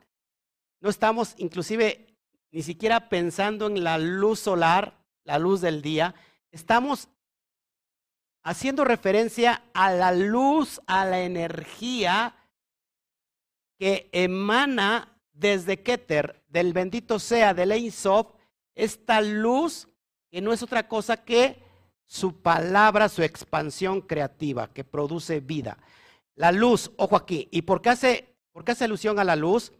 no 0.80 0.90
estamos 0.90 1.34
inclusive 1.38 2.16
ni 2.52 2.62
siquiera 2.62 3.10
pensando 3.10 3.68
en 3.68 3.84
la 3.84 3.98
luz 3.98 4.40
solar, 4.40 5.04
la 5.24 5.40
luz 5.40 5.62
del 5.62 5.82
día, 5.82 6.16
estamos 6.52 7.10
haciendo 8.44 8.86
referencia 8.86 9.64
a 9.74 9.92
la 9.92 10.12
luz, 10.12 10.80
a 10.86 11.04
la 11.06 11.22
energía 11.22 12.36
que 13.78 14.10
emana 14.14 15.20
desde 15.34 15.82
Keter, 15.82 16.44
del 16.48 16.72
bendito 16.72 17.20
sea, 17.20 17.54
del 17.54 17.72
Ein 17.72 17.92
esta 18.76 19.22
luz 19.22 19.90
que 20.30 20.42
no 20.42 20.54
es 20.54 20.62
otra 20.62 20.88
cosa 20.88 21.24
que 21.24 21.65
su 22.16 22.42
palabra, 22.42 23.10
su 23.10 23.24
expansión 23.24 24.00
creativa 24.00 24.70
que 24.74 24.86
produce 24.86 25.42
vida. 25.42 25.78
La 26.36 26.54
luz, 26.54 26.92
ojo 26.96 27.18
aquí, 27.18 27.50
¿y 27.52 27.64
por 27.64 27.82
qué 27.82 27.90
hace, 27.90 28.36
por 28.54 28.64
qué 28.64 28.72
hace 28.72 28.86
alusión 28.86 29.20
a 29.20 29.26
la 29.26 29.36
luz? 29.36 29.74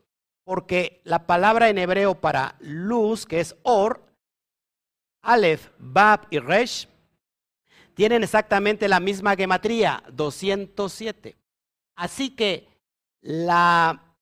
Porque 0.44 1.00
la 1.06 1.26
palabra 1.28 1.70
en 1.70 1.78
hebreo 1.78 2.20
para 2.20 2.58
luz, 2.60 3.26
que 3.26 3.40
es 3.40 3.56
or, 3.64 4.04
Aleph, 5.22 5.70
Bab 5.80 6.28
y 6.30 6.40
Resh, 6.40 6.90
tienen 7.94 8.22
exactamente 8.22 8.90
la 8.90 9.00
misma 9.00 9.38
gematría, 9.38 10.04
207. 10.12 11.38
Así 11.96 12.32
que 12.32 12.68
la, 13.22 14.14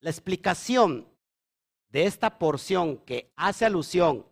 la 0.00 0.10
explicación 0.10 1.06
de 1.88 2.06
esta 2.06 2.36
porción 2.38 2.96
que 2.98 3.30
hace 3.36 3.64
alusión 3.64 4.26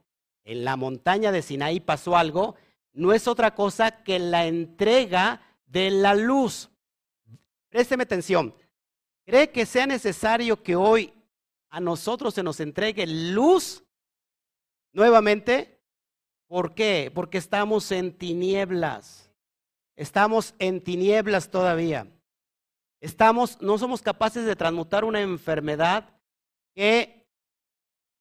en 0.45 0.65
la 0.65 0.75
montaña 0.75 1.31
de 1.31 1.43
Sinaí 1.43 1.79
pasó 1.79 2.17
algo, 2.17 2.57
no 2.93 3.13
es 3.13 3.29
otra 3.29 3.55
cosa 3.55 4.03
que 4.03 4.19
la 4.19 4.47
entrega 4.47 5.41
de 5.67 5.91
la 5.91 6.15
luz. 6.15 6.71
Présteme 7.69 8.03
atención. 8.03 8.55
¿Cree 9.25 9.51
que 9.51 9.65
sea 9.65 9.87
necesario 9.87 10.63
que 10.63 10.75
hoy 10.75 11.13
a 11.69 11.81
nosotros 11.81 12.35
se 12.35 12.43
nos 12.43 12.59
entregue 12.61 13.07
luz 13.07 13.85
nuevamente? 14.93 15.81
¿Por 16.49 16.75
qué? 16.75 17.13
Porque 17.15 17.39
estamos 17.39 17.93
en 17.93 18.17
tinieblas. 18.17 19.31
Estamos 19.95 20.55
en 20.59 20.83
tinieblas 20.83 21.49
todavía. 21.51 22.09
Estamos, 23.01 23.61
no 23.63 23.79
somos 23.79 24.03
capaces 24.03 24.45
de 24.45 24.57
transmutar 24.57 25.05
una 25.05 25.21
enfermedad 25.21 26.11
que 26.75 27.29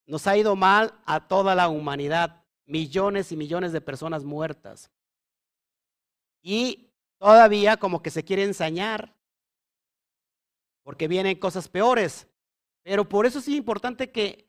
nos 0.05 0.27
ha 0.27 0.37
ido 0.37 0.55
mal 0.55 0.93
a 1.05 1.27
toda 1.27 1.55
la 1.55 1.69
humanidad 1.69 2.38
millones 2.69 3.31
y 3.31 3.35
millones 3.35 3.73
de 3.73 3.81
personas 3.81 4.23
muertas. 4.23 4.91
Y 6.41 6.91
todavía 7.17 7.77
como 7.77 8.01
que 8.01 8.11
se 8.11 8.23
quiere 8.23 8.43
ensañar, 8.43 9.13
porque 10.83 11.07
vienen 11.07 11.37
cosas 11.37 11.67
peores. 11.67 12.27
Pero 12.83 13.09
por 13.09 13.25
eso 13.25 13.39
es 13.39 13.47
importante 13.49 14.11
que, 14.11 14.47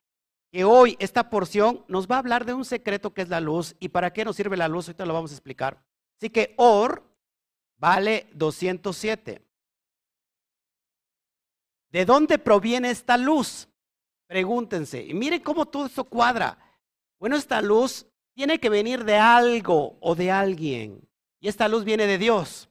que 0.52 0.64
hoy 0.64 0.96
esta 1.00 1.28
porción 1.30 1.84
nos 1.88 2.06
va 2.06 2.16
a 2.16 2.20
hablar 2.20 2.44
de 2.44 2.54
un 2.54 2.64
secreto 2.64 3.12
que 3.12 3.22
es 3.22 3.28
la 3.28 3.40
luz 3.40 3.74
y 3.80 3.88
para 3.88 4.12
qué 4.12 4.24
nos 4.24 4.36
sirve 4.36 4.56
la 4.56 4.68
luz, 4.68 4.88
ahorita 4.88 5.06
lo 5.06 5.14
vamos 5.14 5.32
a 5.32 5.34
explicar. 5.34 5.82
Así 6.16 6.30
que 6.30 6.54
Or 6.58 7.02
vale 7.78 8.28
207. 8.34 9.42
¿De 11.90 12.04
dónde 12.04 12.38
proviene 12.38 12.90
esta 12.90 13.16
luz? 13.16 13.68
Pregúntense. 14.26 15.02
Y 15.02 15.14
miren 15.14 15.42
cómo 15.42 15.66
todo 15.66 15.86
esto 15.86 16.04
cuadra. 16.04 16.56
Bueno, 17.18 17.36
esta 17.36 17.60
luz 17.60 18.06
tiene 18.34 18.58
que 18.58 18.68
venir 18.68 19.04
de 19.04 19.16
algo 19.16 19.96
o 20.00 20.14
de 20.14 20.30
alguien. 20.30 21.08
Y 21.40 21.48
esta 21.48 21.68
luz 21.68 21.84
viene 21.84 22.06
de 22.06 22.18
Dios. 22.18 22.68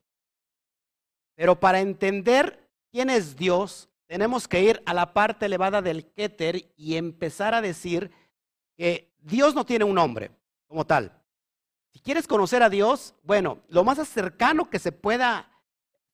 Pero 1.36 1.60
para 1.60 1.80
entender 1.80 2.70
quién 2.92 3.10
es 3.10 3.36
Dios, 3.36 3.90
tenemos 4.08 4.48
que 4.48 4.62
ir 4.62 4.82
a 4.86 4.94
la 4.94 5.14
parte 5.14 5.46
elevada 5.46 5.82
del 5.82 6.06
Keter 6.06 6.72
y 6.76 6.96
empezar 6.96 7.54
a 7.54 7.62
decir 7.62 8.12
que 8.76 9.14
Dios 9.20 9.56
no 9.56 9.66
tiene 9.66 9.86
un 9.86 9.96
nombre 9.96 10.32
como 10.68 10.86
tal. 10.86 11.12
Si 11.92 12.00
quieres 12.00 12.28
conocer 12.28 12.64
a 12.64 12.70
Dios, 12.70 13.16
bueno, 13.24 13.60
lo 13.68 13.84
más 13.84 14.06
cercano 14.08 14.70
que 14.70 14.80
se 14.80 14.92
pueda, 14.92 15.52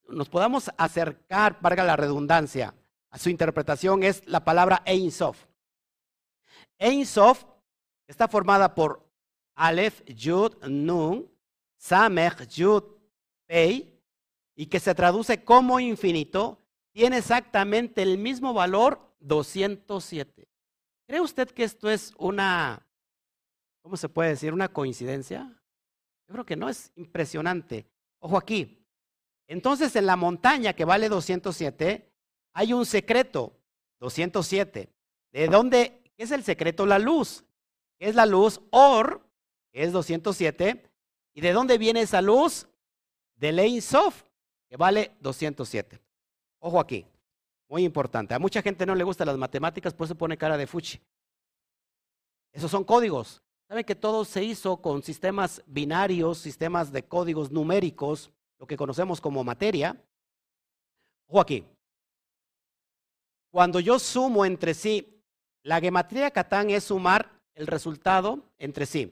nos 0.07 0.29
podamos 0.29 0.71
acercar, 0.77 1.57
valga 1.61 1.83
la 1.83 1.95
redundancia, 1.95 2.73
a 3.09 3.17
su 3.17 3.29
interpretación 3.29 4.03
es 4.03 4.27
la 4.27 4.43
palabra 4.43 4.81
Ein 4.85 5.09
Sof. 5.09 5.45
Ein 6.77 7.05
Sof 7.05 7.45
está 8.07 8.27
formada 8.27 8.75
por 8.75 9.04
Aleph, 9.55 10.03
Yud, 10.05 10.63
Nun, 10.67 11.29
Samech, 11.77 12.47
Yud, 12.47 12.83
Pei, 13.47 13.95
y 14.55 14.67
que 14.67 14.79
se 14.79 14.95
traduce 14.95 15.43
como 15.43 15.79
infinito, 15.79 16.61
tiene 16.93 17.17
exactamente 17.17 18.01
el 18.01 18.17
mismo 18.17 18.53
valor 18.53 19.15
207. 19.19 20.47
¿Cree 21.07 21.21
usted 21.21 21.49
que 21.49 21.63
esto 21.63 21.89
es 21.89 22.13
una, 22.17 22.87
¿cómo 23.81 23.97
se 23.97 24.09
puede 24.09 24.29
decir? 24.29 24.53
¿Una 24.53 24.69
coincidencia? 24.69 25.61
Yo 26.27 26.33
creo 26.33 26.45
que 26.45 26.55
no, 26.55 26.69
es 26.69 26.91
impresionante. 26.95 27.85
Ojo 28.19 28.37
aquí, 28.37 28.81
Entonces 29.47 29.95
en 29.95 30.07
la 30.07 30.15
montaña 30.15 30.73
que 30.73 30.85
vale 30.85 31.09
207, 31.09 32.11
hay 32.53 32.73
un 32.73 32.85
secreto, 32.85 33.59
207. 33.99 34.89
¿De 35.31 35.47
dónde? 35.47 36.01
¿Qué 36.15 36.23
es 36.23 36.31
el 36.31 36.43
secreto? 36.43 36.85
La 36.85 36.97
luz. 36.97 37.43
¿Qué 37.99 38.07
es 38.07 38.15
la 38.15 38.25
luz? 38.25 38.61
Or, 38.71 39.24
es 39.75 39.91
207. 39.91 40.89
¿Y 41.33 41.41
de 41.41 41.51
dónde 41.51 41.77
viene 41.77 42.01
esa 42.01 42.21
luz? 42.21 42.67
De 43.35 43.49
Ein 43.49 43.81
Sof, 43.81 44.23
que 44.69 44.77
vale 44.77 45.11
207. 45.19 45.99
Ojo 46.59 46.79
aquí, 46.79 47.05
muy 47.67 47.83
importante. 47.83 48.33
A 48.33 48.39
mucha 48.39 48.61
gente 48.61 48.85
no 48.85 48.95
le 48.95 49.03
gustan 49.03 49.27
las 49.27 49.37
matemáticas, 49.37 49.93
por 49.93 50.05
eso 50.05 50.15
pone 50.15 50.37
cara 50.37 50.57
de 50.57 50.65
fuchi. 50.65 50.99
Esos 52.53 52.71
son 52.71 52.85
códigos. 52.85 53.43
Saben 53.67 53.83
que 53.83 53.95
todo 53.95 54.23
se 54.23 54.43
hizo 54.43 54.77
con 54.77 55.03
sistemas 55.03 55.61
binarios, 55.65 56.37
sistemas 56.37 56.93
de 56.93 57.03
códigos 57.03 57.51
numéricos, 57.51 58.31
lo 58.57 58.65
que 58.65 58.77
conocemos 58.77 59.19
como 59.19 59.43
materia. 59.43 60.01
Ojo 61.27 61.41
aquí. 61.41 61.65
Cuando 63.51 63.81
yo 63.81 63.99
sumo 63.99 64.45
entre 64.45 64.73
sí, 64.73 65.21
la 65.63 65.81
gematría 65.81 66.31
Catán 66.31 66.69
es 66.69 66.85
sumar 66.85 67.29
el 67.55 67.67
resultado 67.67 68.39
entre 68.57 68.85
sí. 68.85 69.11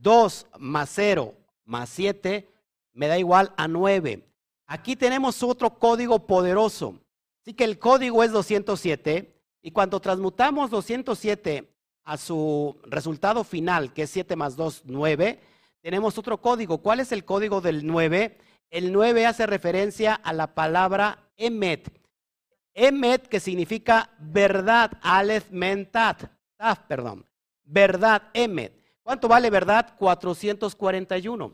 2 0.00 0.46
más 0.58 0.90
0 0.94 1.34
más 1.64 1.88
7 1.90 2.48
me 2.92 3.06
da 3.06 3.18
igual 3.18 3.52
a 3.56 3.68
9. 3.68 4.26
Aquí 4.66 4.96
tenemos 4.96 5.42
otro 5.42 5.78
código 5.78 6.26
poderoso. 6.26 6.98
Así 7.42 7.54
que 7.54 7.64
el 7.64 7.78
código 7.78 8.22
es 8.22 8.32
207 8.32 9.40
y 9.62 9.70
cuando 9.70 10.00
transmutamos 10.00 10.70
207 10.70 11.72
a 12.04 12.16
su 12.16 12.78
resultado 12.84 13.44
final, 13.44 13.92
que 13.92 14.02
es 14.02 14.10
7 14.10 14.36
más 14.36 14.56
2, 14.56 14.82
9, 14.86 15.40
tenemos 15.80 16.18
otro 16.18 16.40
código. 16.40 16.78
¿Cuál 16.78 17.00
es 17.00 17.12
el 17.12 17.24
código 17.24 17.60
del 17.60 17.86
9? 17.86 18.38
El 18.70 18.92
9 18.92 19.26
hace 19.26 19.46
referencia 19.46 20.14
a 20.14 20.32
la 20.32 20.54
palabra 20.54 21.30
emet. 21.36 21.90
Emet 22.74 23.26
que 23.28 23.40
significa 23.40 24.10
verdad, 24.18 24.92
alef 25.02 25.50
mentat, 25.50 26.30
taf, 26.56 26.80
perdón. 26.80 27.26
Verdad, 27.64 28.22
emet. 28.34 28.79
¿Cuánto 29.02 29.28
vale 29.28 29.50
verdad? 29.50 29.94
441. 29.98 31.52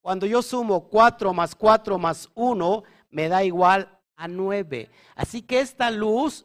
Cuando 0.00 0.26
yo 0.26 0.42
sumo 0.42 0.88
4 0.88 1.32
más 1.32 1.54
4 1.54 1.98
más 1.98 2.28
1, 2.34 2.82
me 3.10 3.28
da 3.28 3.44
igual 3.44 3.98
a 4.16 4.28
9. 4.28 4.88
Así 5.14 5.42
que 5.42 5.60
esta 5.60 5.90
luz 5.90 6.44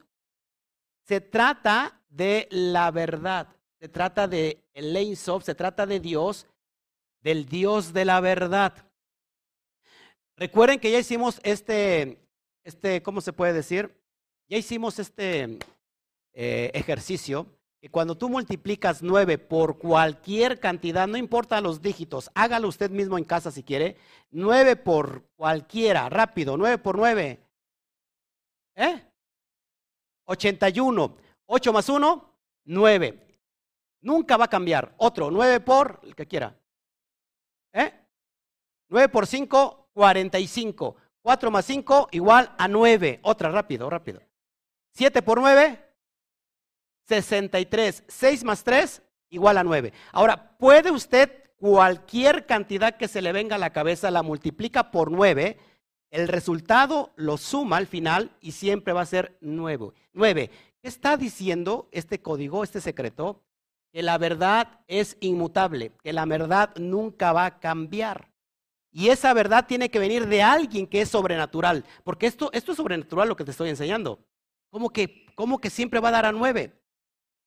se 1.05 1.21
trata 1.21 2.01
de 2.09 2.47
la 2.49 2.91
verdad, 2.91 3.47
se 3.79 3.89
trata 3.89 4.27
de 4.27 4.63
el 4.73 5.15
se 5.15 5.55
trata 5.55 5.85
de 5.85 5.99
Dios, 5.99 6.47
del 7.21 7.45
Dios 7.45 7.93
de 7.93 8.05
la 8.05 8.19
verdad. 8.19 8.73
Recuerden 10.37 10.79
que 10.79 10.91
ya 10.91 10.99
hicimos 10.99 11.39
este, 11.43 12.19
este, 12.63 13.01
¿cómo 13.01 13.21
se 13.21 13.33
puede 13.33 13.53
decir? 13.53 13.95
Ya 14.47 14.57
hicimos 14.57 14.99
este 14.99 15.59
eh, 16.33 16.71
ejercicio 16.73 17.45
que 17.85 17.91
cuando 17.91 18.17
tú 18.17 18.29
multiplicas 18.29 19.03
9 19.03 19.37
por 19.37 19.77
cualquier 19.77 20.59
cantidad, 20.59 21.07
no 21.07 21.17
importa 21.17 21.61
los 21.61 21.83
dígitos, 21.83 22.31
hágalo 22.33 22.67
usted 22.67 22.89
mismo 22.89 23.15
en 23.19 23.23
casa 23.23 23.51
si 23.51 23.61
quiere, 23.61 23.95
9 24.31 24.75
por 24.77 25.27
cualquiera, 25.35 26.09
rápido, 26.09 26.57
9 26.57 26.79
por 26.79 26.97
9. 26.97 27.39
¿Eh? 28.73 29.05
81. 30.23 31.15
8 31.45 31.73
más 31.73 31.87
1, 31.87 32.33
9. 32.63 33.27
Nunca 34.01 34.35
va 34.35 34.45
a 34.45 34.49
cambiar. 34.49 34.95
Otro, 34.97 35.29
9 35.29 35.59
por, 35.59 35.99
el 36.01 36.15
que 36.15 36.25
quiera. 36.25 36.57
¿Eh? 37.71 37.93
9 38.89 39.09
por 39.09 39.27
5, 39.27 39.89
45. 39.93 40.95
4 41.21 41.51
más 41.51 41.65
5 41.65 42.07
igual 42.13 42.51
a 42.57 42.67
9. 42.67 43.19
Otra, 43.21 43.51
rápido, 43.51 43.87
rápido. 43.91 44.23
7 44.93 45.21
por 45.21 45.39
9, 45.39 45.84
63. 47.07 48.03
6 48.07 48.43
más 48.43 48.63
3 48.63 49.01
igual 49.29 49.57
a 49.57 49.63
9. 49.63 49.93
Ahora, 50.11 50.57
puede 50.57 50.91
usted 50.91 51.31
cualquier 51.57 52.45
cantidad 52.45 52.95
que 52.97 53.07
se 53.07 53.21
le 53.21 53.31
venga 53.31 53.55
a 53.55 53.59
la 53.59 53.73
cabeza, 53.73 54.11
la 54.11 54.23
multiplica 54.23 54.91
por 54.91 55.11
9, 55.11 55.57
el 56.11 56.27
resultado 56.27 57.11
lo 57.15 57.37
suma 57.37 57.77
al 57.77 57.87
final 57.87 58.31
y 58.39 58.51
siempre 58.51 58.93
va 58.93 59.01
a 59.01 59.05
ser 59.05 59.37
9. 59.41 59.91
9. 60.13 60.49
¿Qué 60.81 60.87
está 60.87 61.17
diciendo 61.17 61.89
este 61.91 62.21
código, 62.21 62.63
este 62.63 62.81
secreto? 62.81 63.41
Que 63.91 64.03
la 64.03 64.17
verdad 64.17 64.79
es 64.87 65.17
inmutable, 65.19 65.91
que 66.03 66.13
la 66.13 66.25
verdad 66.25 66.73
nunca 66.77 67.33
va 67.33 67.45
a 67.45 67.59
cambiar. 67.59 68.29
Y 68.91 69.09
esa 69.09 69.33
verdad 69.33 69.65
tiene 69.67 69.89
que 69.89 69.99
venir 69.99 70.27
de 70.27 70.41
alguien 70.41 70.87
que 70.87 71.01
es 71.01 71.09
sobrenatural, 71.09 71.83
porque 72.03 72.27
esto, 72.27 72.49
esto 72.53 72.71
es 72.71 72.77
sobrenatural 72.77 73.27
lo 73.27 73.35
que 73.35 73.43
te 73.43 73.51
estoy 73.51 73.69
enseñando. 73.69 74.19
¿Cómo 74.69 74.89
que, 74.89 75.25
¿Cómo 75.35 75.59
que 75.59 75.69
siempre 75.69 75.99
va 75.99 76.09
a 76.09 76.13
dar 76.13 76.25
a 76.25 76.31
nueve? 76.31 76.71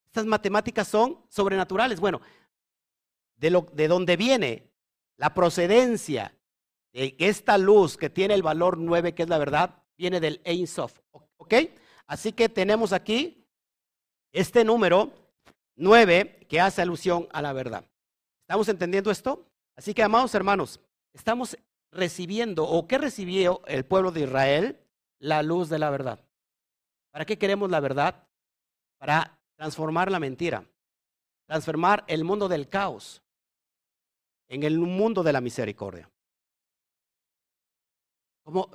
Estas 0.08 0.26
matemáticas 0.26 0.88
son 0.88 1.24
sobrenaturales. 1.28 2.00
Bueno, 2.00 2.20
de, 3.36 3.50
lo, 3.50 3.66
de 3.72 3.88
donde 3.88 4.16
viene 4.16 4.72
la 5.16 5.34
procedencia 5.34 6.34
de 6.92 7.14
esta 7.18 7.58
luz 7.58 7.96
que 7.96 8.10
tiene 8.10 8.34
el 8.34 8.42
valor 8.42 8.78
nueve, 8.78 9.14
que 9.14 9.22
es 9.22 9.28
la 9.28 9.38
verdad, 9.38 9.82
viene 9.96 10.18
del 10.18 10.40
Ein 10.44 10.66
Sof. 10.66 10.98
¿Ok? 11.36 11.54
Así 12.06 12.32
que 12.32 12.48
tenemos 12.48 12.92
aquí 12.92 13.46
este 14.32 14.64
número 14.64 15.12
9 15.76 16.46
que 16.48 16.60
hace 16.60 16.82
alusión 16.82 17.28
a 17.32 17.42
la 17.42 17.52
verdad. 17.52 17.84
¿Estamos 18.42 18.68
entendiendo 18.68 19.10
esto? 19.10 19.46
Así 19.76 19.94
que, 19.94 20.02
amados 20.02 20.34
hermanos, 20.34 20.80
estamos 21.12 21.56
recibiendo, 21.92 22.64
o 22.64 22.86
qué 22.88 22.98
recibió 22.98 23.62
el 23.66 23.84
pueblo 23.84 24.10
de 24.10 24.22
Israel, 24.22 24.80
la 25.18 25.42
luz 25.42 25.68
de 25.68 25.78
la 25.78 25.90
verdad. 25.90 26.18
¿Para 27.10 27.24
qué 27.24 27.38
queremos 27.38 27.70
la 27.70 27.80
verdad? 27.80 28.26
Para 28.98 29.37
transformar 29.58 30.10
la 30.10 30.20
mentira, 30.20 30.64
transformar 31.46 32.04
el 32.06 32.24
mundo 32.24 32.48
del 32.48 32.68
caos 32.70 33.22
en 34.48 34.62
el 34.62 34.78
mundo 34.78 35.22
de 35.22 35.32
la 35.34 35.42
misericordia 35.42 36.08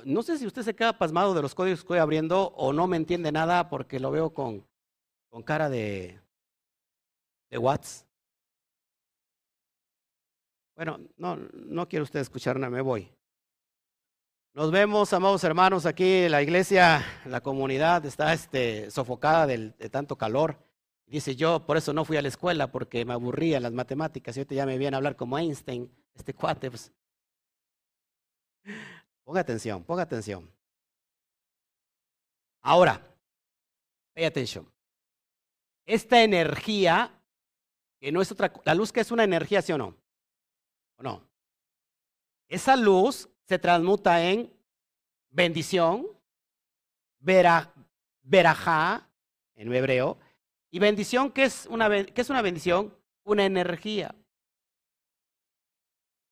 no 0.05 0.23
sé 0.23 0.37
si 0.37 0.45
usted 0.45 0.61
se 0.61 0.75
queda 0.75 0.97
pasmado 0.97 1.33
de 1.33 1.41
los 1.41 1.55
códigos 1.55 1.79
que 1.79 1.83
estoy 1.83 1.99
abriendo 1.99 2.49
o 2.55 2.73
no 2.73 2.87
me 2.87 2.97
entiende 2.97 3.31
nada 3.31 3.69
porque 3.69 3.99
lo 3.99 4.11
veo 4.11 4.33
con, 4.33 4.65
con 5.29 5.41
cara 5.41 5.69
de, 5.69 6.19
de 7.49 7.57
Watts. 7.57 8.05
Bueno, 10.75 10.99
no, 11.17 11.35
no 11.35 11.87
quiere 11.87 12.03
usted 12.03 12.19
escucharme, 12.19 12.69
me 12.69 12.81
voy. 12.81 13.11
Nos 14.53 14.71
vemos, 14.71 15.11
amados 15.13 15.43
hermanos, 15.43 15.85
aquí 15.87 16.29
la 16.29 16.43
iglesia, 16.43 17.03
la 17.25 17.41
comunidad 17.41 18.05
está 18.05 18.33
este, 18.33 18.91
sofocada 18.91 19.47
de 19.47 19.89
tanto 19.89 20.15
calor. 20.15 20.57
Dice 21.13 21.35
yo, 21.35 21.63
por 21.63 21.77
eso 21.77 21.93
no 21.93 22.05
fui 22.05 22.17
a 22.17 22.23
la 22.23 22.27
escuela, 22.27 22.71
porque 22.71 23.05
me 23.05 23.13
aburría 23.13 23.59
las 23.59 23.71
matemáticas. 23.71 24.35
Y 24.35 24.39
ahorita 24.39 24.55
ya 24.55 24.65
me 24.65 24.79
viene 24.79 24.95
a 24.95 24.97
hablar 24.97 25.15
como 25.15 25.37
Einstein, 25.37 25.87
este 26.15 26.33
cuate. 26.33 26.71
Pues. 26.71 26.91
Ponga 29.23 29.41
atención, 29.41 29.83
ponga 29.83 30.01
atención. 30.01 30.51
Ahora, 32.63 32.99
pay 34.15 34.25
atención. 34.25 34.67
Esta 35.85 36.23
energía, 36.23 37.11
que 37.99 38.11
no 38.11 38.19
es 38.19 38.31
otra, 38.31 38.51
la 38.65 38.73
luz 38.73 38.91
que 38.91 39.01
es 39.01 39.11
una 39.11 39.23
energía, 39.23 39.61
¿sí 39.61 39.71
o 39.71 39.77
no? 39.77 39.95
¿O 40.95 41.03
no? 41.03 41.29
Esa 42.47 42.75
luz 42.75 43.29
se 43.47 43.59
transmuta 43.59 44.19
en 44.23 44.51
bendición, 45.29 46.07
vera, 47.19 47.71
verajá, 48.23 49.07
en 49.53 49.71
hebreo, 49.71 50.17
y 50.73 50.79
bendición, 50.79 51.29
¿qué 51.29 51.43
es 51.43 51.67
una, 51.67 51.87
qué 52.03 52.19
es 52.19 52.31
una 52.31 52.41
bendición? 52.41 52.97
Una 53.25 53.45
energía. 53.45 54.15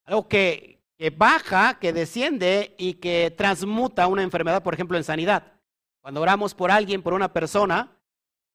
Algo 0.04 0.28
que, 0.28 0.82
que 0.98 1.12
baja, 1.12 1.78
que 1.78 1.94
desciende 1.94 2.74
y 2.80 2.96
que 2.96 3.30
transmuta 3.38 4.08
una 4.08 4.24
enfermedad, 4.24 4.64
por 4.64 4.74
ejemplo, 4.74 4.98
en 4.98 5.04
sanidad. 5.04 5.54
Cuando 6.02 6.22
oramos 6.22 6.56
por 6.56 6.72
alguien, 6.72 7.04
por 7.04 7.14
una 7.14 7.32
persona, 7.32 7.96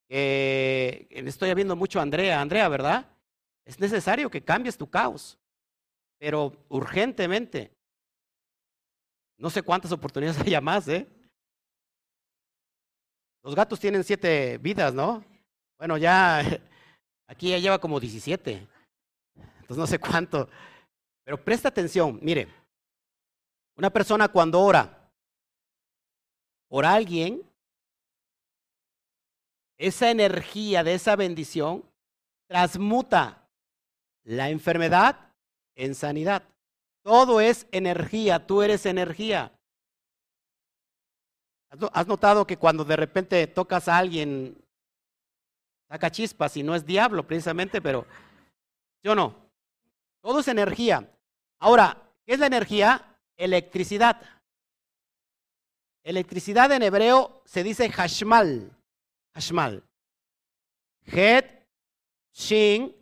eh, 0.09 1.07
estoy 1.09 1.55
viendo 1.55 1.77
mucho 1.77 2.01
a 2.01 2.03
Andrea, 2.03 2.41
Andrea, 2.41 2.69
¿verdad? 2.69 3.09
Es 3.65 3.79
necesario 3.79 4.29
que 4.29 4.43
cambies 4.43 4.77
tu 4.77 4.91
caos, 4.91 5.39
pero 6.19 6.53
urgentemente. 6.69 7.71
No 9.39 9.51
sé 9.51 9.63
cuántas 9.63 9.93
oportunidades 9.93 10.41
haya 10.45 10.61
más, 10.61 10.89
¿eh? 10.89 11.07
Los 13.45 13.55
gatos 13.55 13.79
tienen 13.79 14.03
siete 14.03 14.59
vidas, 14.59 14.93
¿no? 14.93 15.25
Bueno, 15.79 15.97
ya 15.97 16.41
aquí 17.29 17.51
ya 17.51 17.59
lleva 17.59 17.79
como 17.79 18.01
17. 18.01 18.67
Entonces 19.61 19.77
no 19.77 19.87
sé 19.87 19.99
cuánto. 19.99 20.49
Pero 21.25 21.43
presta 21.43 21.69
atención, 21.69 22.19
mire, 22.23 22.49
una 23.77 23.91
persona 23.91 24.29
cuando 24.29 24.61
ora 24.61 25.11
por 26.69 26.85
alguien, 26.85 27.43
esa 29.79 30.11
energía 30.11 30.83
de 30.83 30.95
esa 30.95 31.17
bendición 31.17 31.85
transmuta 32.49 33.47
la 34.25 34.51
enfermedad 34.51 35.33
en 35.75 35.95
sanidad. 35.95 36.43
Todo 37.03 37.41
es 37.41 37.67
energía, 37.71 38.47
tú 38.47 38.63
eres 38.63 38.87
energía. 38.87 39.53
¿Has 41.93 42.07
notado 42.07 42.47
que 42.47 42.57
cuando 42.57 42.85
de 42.85 42.97
repente 42.97 43.47
tocas 43.47 43.89
a 43.89 43.99
alguien, 43.99 44.57
saca 45.89 46.11
chispas 46.11 46.57
y 46.57 46.63
no 46.63 46.75
es 46.75 46.85
diablo 46.85 47.27
precisamente, 47.27 47.81
pero 47.81 48.07
yo 49.03 49.15
no? 49.15 49.35
Todo 50.21 50.41
es 50.41 50.49
energía. 50.49 51.09
Ahora, 51.59 52.11
¿qué 52.25 52.35
es 52.35 52.41
la 52.41 52.47
energía? 52.47 53.17
Electricidad. 53.37 54.21
Electricidad 56.03 56.71
en 56.73 56.83
hebreo 56.83 57.43
se 57.45 57.63
dice 57.63 57.91
hashmal. 57.91 58.71
Hashmal. 59.35 59.85
Het, 61.05 61.67
Shin, 62.33 62.95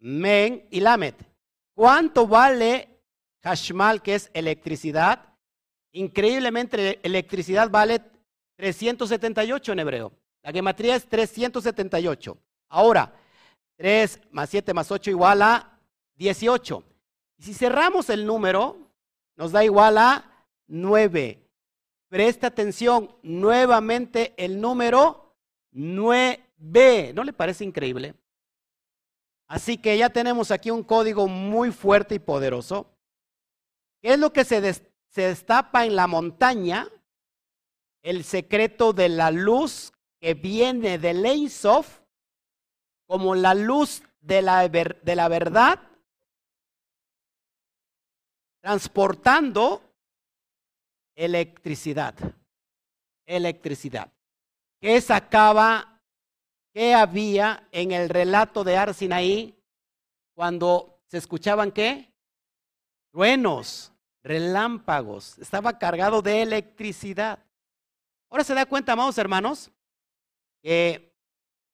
Men 0.00 0.66
y 0.70 0.80
Lamet. 0.80 1.16
¿Cuánto 1.74 2.26
vale 2.26 3.02
hashmal, 3.42 4.02
que 4.02 4.14
es 4.14 4.30
electricidad? 4.34 5.34
Increíblemente, 5.92 7.00
electricidad 7.02 7.70
vale 7.70 8.00
378 8.56 9.72
en 9.72 9.78
hebreo. 9.78 10.21
La 10.42 10.52
gematría 10.52 10.96
es 10.96 11.06
378. 11.08 12.36
Ahora, 12.68 13.14
3 13.76 14.20
más 14.30 14.50
7 14.50 14.74
más 14.74 14.90
8 14.90 15.10
igual 15.10 15.42
a 15.42 15.78
18. 16.16 16.84
Y 17.38 17.42
si 17.42 17.54
cerramos 17.54 18.10
el 18.10 18.26
número, 18.26 18.78
nos 19.36 19.52
da 19.52 19.64
igual 19.64 19.98
a 19.98 20.46
9. 20.66 21.38
Presta 22.08 22.48
atención, 22.48 23.14
nuevamente 23.22 24.34
el 24.36 24.60
número 24.60 25.34
9. 25.70 27.12
¿No 27.14 27.24
le 27.24 27.32
parece 27.32 27.64
increíble? 27.64 28.14
Así 29.46 29.76
que 29.76 29.96
ya 29.98 30.10
tenemos 30.10 30.50
aquí 30.50 30.70
un 30.70 30.82
código 30.82 31.28
muy 31.28 31.72
fuerte 31.72 32.14
y 32.14 32.18
poderoso. 32.18 32.90
¿Qué 34.00 34.14
es 34.14 34.18
lo 34.18 34.32
que 34.32 34.44
se, 34.44 34.72
se 34.72 35.22
destapa 35.22 35.84
en 35.84 35.94
la 35.94 36.06
montaña 36.06 36.88
el 38.02 38.24
secreto 38.24 38.92
de 38.92 39.08
la 39.08 39.30
luz 39.30 39.91
que 40.22 40.34
viene 40.34 40.98
de 40.98 41.14
Leisof 41.14 41.98
como 43.08 43.34
la 43.34 43.54
luz 43.54 44.04
de 44.20 44.40
la, 44.40 44.68
de 44.68 45.16
la 45.16 45.26
verdad, 45.26 45.80
transportando 48.60 49.82
electricidad. 51.16 52.14
Electricidad. 53.26 54.12
¿Qué 54.80 55.00
sacaba? 55.00 56.00
¿Qué 56.72 56.94
había 56.94 57.66
en 57.72 57.90
el 57.90 58.08
relato 58.08 58.62
de 58.62 58.76
Arsinaí 58.76 59.60
cuando 60.36 61.00
se 61.08 61.18
escuchaban 61.18 61.72
qué? 61.72 62.14
Truenos, 63.10 63.92
relámpagos, 64.22 65.36
estaba 65.40 65.80
cargado 65.80 66.22
de 66.22 66.42
electricidad. 66.42 67.44
Ahora 68.30 68.44
se 68.44 68.54
da 68.54 68.64
cuenta, 68.66 68.92
amados 68.92 69.18
hermanos, 69.18 69.72
que 70.62 71.14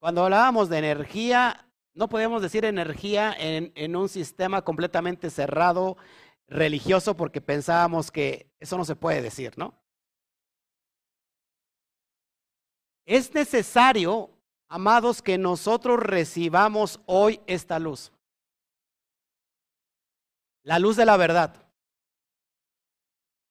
cuando 0.01 0.25
hablábamos 0.25 0.69
de 0.69 0.79
energía, 0.79 1.69
no 1.95 2.09
podemos 2.09 2.43
decir 2.43 2.65
energía 2.65 3.35
en, 3.39 3.73
en, 3.75 3.97
un 3.97 4.09
sistema 4.09 4.63
completamente 4.63 5.31
cerrado, 5.31 5.97
religioso, 6.47 7.17
porque 7.17 7.41
pensábamos 7.41 8.11
que 8.11 8.51
eso 8.59 8.77
no 8.79 8.85
se 8.85 8.97
puede 8.97 9.21
decir, 9.21 9.57
¿no? 9.59 9.75
Es 13.05 13.35
necesario, 13.35 14.31
amados, 14.69 15.23
que 15.23 15.39
nosotros 15.39 15.99
recibamos 15.99 17.01
hoy 17.07 17.41
esta 17.47 17.79
luz. 17.79 18.13
La 20.63 20.79
luz 20.79 20.97
de 20.97 21.07
la 21.07 21.17
verdad. 21.17 21.67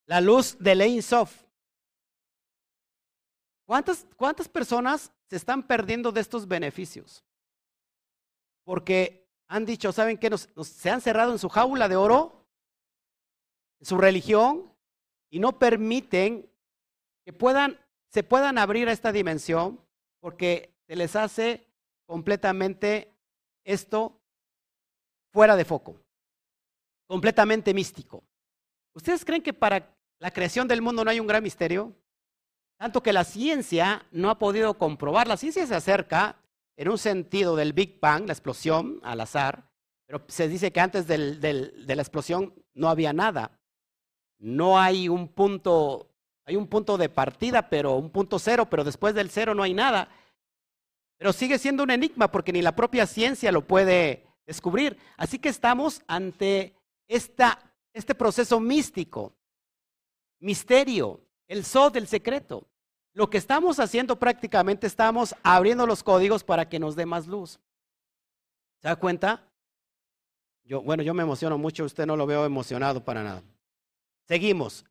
La 0.05 0.21
luz 0.21 0.57
de 0.59 0.71
Ein 0.73 1.01
Sof. 1.01 1.46
¿Cuántas, 3.67 4.07
¿Cuántas 4.15 4.47
personas 4.47 5.11
se 5.29 5.35
están 5.35 5.61
perdiendo 5.61 6.13
de 6.13 6.21
estos 6.21 6.47
beneficios? 6.47 7.25
Porque 8.63 9.29
han 9.49 9.65
dicho, 9.65 9.91
¿saben 9.91 10.17
qué? 10.17 10.31
se 10.37 10.89
han 10.89 11.01
cerrado 11.01 11.33
en 11.33 11.39
su 11.39 11.49
jaula 11.49 11.89
de 11.89 11.97
oro, 11.97 12.47
en 13.81 13.85
su 13.85 13.97
religión, 13.97 14.73
y 15.29 15.39
no 15.39 15.59
permiten 15.59 16.49
que 17.25 17.33
puedan, 17.33 17.77
se 18.09 18.23
puedan 18.23 18.57
abrir 18.57 18.87
a 18.87 18.93
esta 18.93 19.11
dimensión, 19.11 19.81
porque 20.21 20.73
se 20.87 20.95
les 20.95 21.17
hace 21.17 21.67
completamente 22.05 23.13
esto 23.65 24.21
fuera 25.33 25.57
de 25.57 25.65
foco, 25.65 25.99
completamente 27.05 27.73
místico. 27.73 28.23
¿Ustedes 28.93 29.25
creen 29.25 29.43
que 29.43 29.53
para 29.53 29.93
la 30.19 30.31
creación 30.31 30.69
del 30.69 30.81
mundo 30.81 31.03
no 31.03 31.11
hay 31.11 31.19
un 31.19 31.27
gran 31.27 31.43
misterio? 31.43 31.93
Tanto 32.77 33.01
que 33.01 33.13
la 33.13 33.23
ciencia 33.23 34.05
no 34.11 34.29
ha 34.29 34.37
podido 34.37 34.77
comprobar. 34.77 35.27
La 35.27 35.37
ciencia 35.37 35.65
se 35.65 35.75
acerca 35.75 36.37
en 36.75 36.89
un 36.89 36.97
sentido 36.97 37.55
del 37.55 37.73
Big 37.73 37.99
Bang, 37.99 38.27
la 38.27 38.33
explosión 38.33 38.99
al 39.03 39.21
azar, 39.21 39.67
pero 40.05 40.23
se 40.27 40.47
dice 40.47 40.71
que 40.71 40.79
antes 40.79 41.07
de 41.07 41.73
la 41.87 42.01
explosión 42.01 42.53
no 42.73 42.87
había 42.87 43.13
nada. 43.13 43.59
No 44.39 44.79
hay 44.79 45.09
un 45.09 45.27
punto, 45.27 46.11
hay 46.45 46.55
un 46.55 46.67
punto 46.67 46.97
de 46.97 47.09
partida, 47.09 47.67
pero 47.67 47.95
un 47.95 48.11
punto 48.11 48.37
cero, 48.37 48.67
pero 48.69 48.83
después 48.83 49.15
del 49.15 49.31
cero 49.31 49.55
no 49.55 49.63
hay 49.63 49.73
nada. 49.73 50.09
Pero 51.17 51.33
sigue 51.33 51.57
siendo 51.57 51.81
un 51.81 51.89
enigma 51.89 52.29
porque 52.29 52.53
ni 52.53 52.61
la 52.61 52.75
propia 52.75 53.07
ciencia 53.07 53.51
lo 53.51 53.65
puede 53.65 54.27
descubrir. 54.45 54.99
Así 55.17 55.39
que 55.39 55.49
estamos 55.49 56.03
ante 56.07 56.75
este 57.07 58.13
proceso 58.15 58.59
místico, 58.59 59.33
misterio, 60.39 61.26
el 61.47 61.63
sol 61.63 61.91
del 61.91 62.07
secreto. 62.07 62.67
Lo 63.13 63.29
que 63.29 63.37
estamos 63.37 63.79
haciendo 63.79 64.19
prácticamente 64.19 64.85
estamos 64.85 65.35
abriendo 65.41 65.87
los 65.87 66.03
códigos 66.03 66.43
para 66.43 66.69
que 66.69 66.79
nos 66.79 66.95
dé 66.95 67.05
más 67.05 67.25
luz. 67.25 67.59
¿Se 68.81 68.87
da 68.87 68.95
cuenta? 68.95 69.43
Bueno, 70.83 71.01
yo 71.01 71.13
me 71.13 71.23
emociono 71.23 71.57
mucho, 71.57 71.85
usted 71.85 72.05
no 72.05 72.15
lo 72.15 72.27
veo 72.27 72.45
emocionado 72.45 73.03
para 73.03 73.23
nada. 73.23 73.43
Seguimos. 74.27 74.85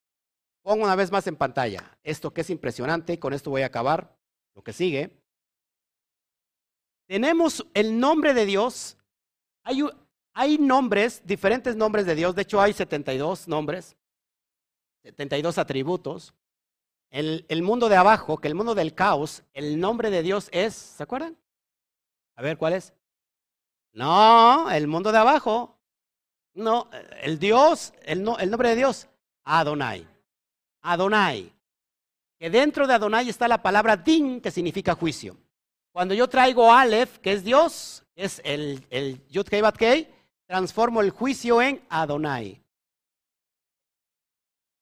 Pongo 0.62 0.84
una 0.84 0.96
vez 0.96 1.12
más 1.12 1.26
en 1.28 1.36
pantalla 1.36 1.96
esto 2.02 2.32
que 2.32 2.40
es 2.40 2.50
impresionante 2.50 3.20
con 3.20 3.32
esto 3.32 3.50
voy 3.50 3.62
a 3.62 3.66
acabar. 3.66 4.16
Lo 4.54 4.64
que 4.64 4.72
sigue. 4.72 5.10
Tenemos 7.06 7.64
el 7.74 8.00
nombre 8.00 8.34
de 8.34 8.46
Dios. 8.46 8.96
Hay, 9.62 9.84
hay 10.32 10.58
nombres, 10.58 11.22
diferentes 11.24 11.76
nombres 11.76 12.06
de 12.06 12.14
Dios, 12.14 12.34
de 12.34 12.42
hecho 12.42 12.60
hay 12.60 12.72
72 12.72 13.46
nombres, 13.46 13.96
72 15.02 15.58
atributos. 15.58 16.34
El, 17.16 17.62
mundo 17.62 17.88
de 17.88 17.96
abajo, 17.96 18.37
que 18.37 18.46
el 18.46 18.55
mundo 18.55 18.74
del 18.74 18.94
caos, 18.94 19.42
el 19.55 19.81
nombre 19.81 20.11
de 20.11 20.22
Dios 20.22 20.50
es, 20.52 20.74
¿se 20.74 21.02
acuerdan? 21.02 21.35
A 22.35 22.42
ver, 22.42 22.59
¿cuál 22.59 22.74
es? 22.74 22.92
No, 23.92 24.70
el 24.70 24.87
mundo 24.87 25.11
de 25.11 25.16
abajo. 25.16 25.79
No, 26.52 26.90
el 27.22 27.38
Dios, 27.38 27.94
el, 28.02 28.22
no, 28.22 28.37
el 28.37 28.50
nombre 28.50 28.68
de 28.68 28.76
Dios, 28.76 29.09
Adonai. 29.44 30.07
Adonai. 30.83 31.50
Que 32.38 32.50
dentro 32.50 32.87
de 32.87 32.92
Adonai 32.92 33.31
está 33.31 33.48
la 33.48 33.62
palabra 33.62 33.96
din, 33.96 34.42
que 34.42 34.50
significa 34.50 34.94
juicio. 34.94 35.38
Cuando 35.92 36.12
yo 36.12 36.29
traigo 36.29 36.70
Aleph, 36.70 37.16
que 37.20 37.33
es 37.33 37.42
Dios, 37.42 38.05
es 38.14 38.42
el, 38.44 38.87
el 38.90 39.26
Yud 39.29 39.46
Kei 39.46 39.62
Bat 39.62 39.79
Kei, 39.79 40.14
transformo 40.44 41.00
el 41.00 41.12
juicio 41.12 41.62
en 41.62 41.83
Adonai. 41.88 42.62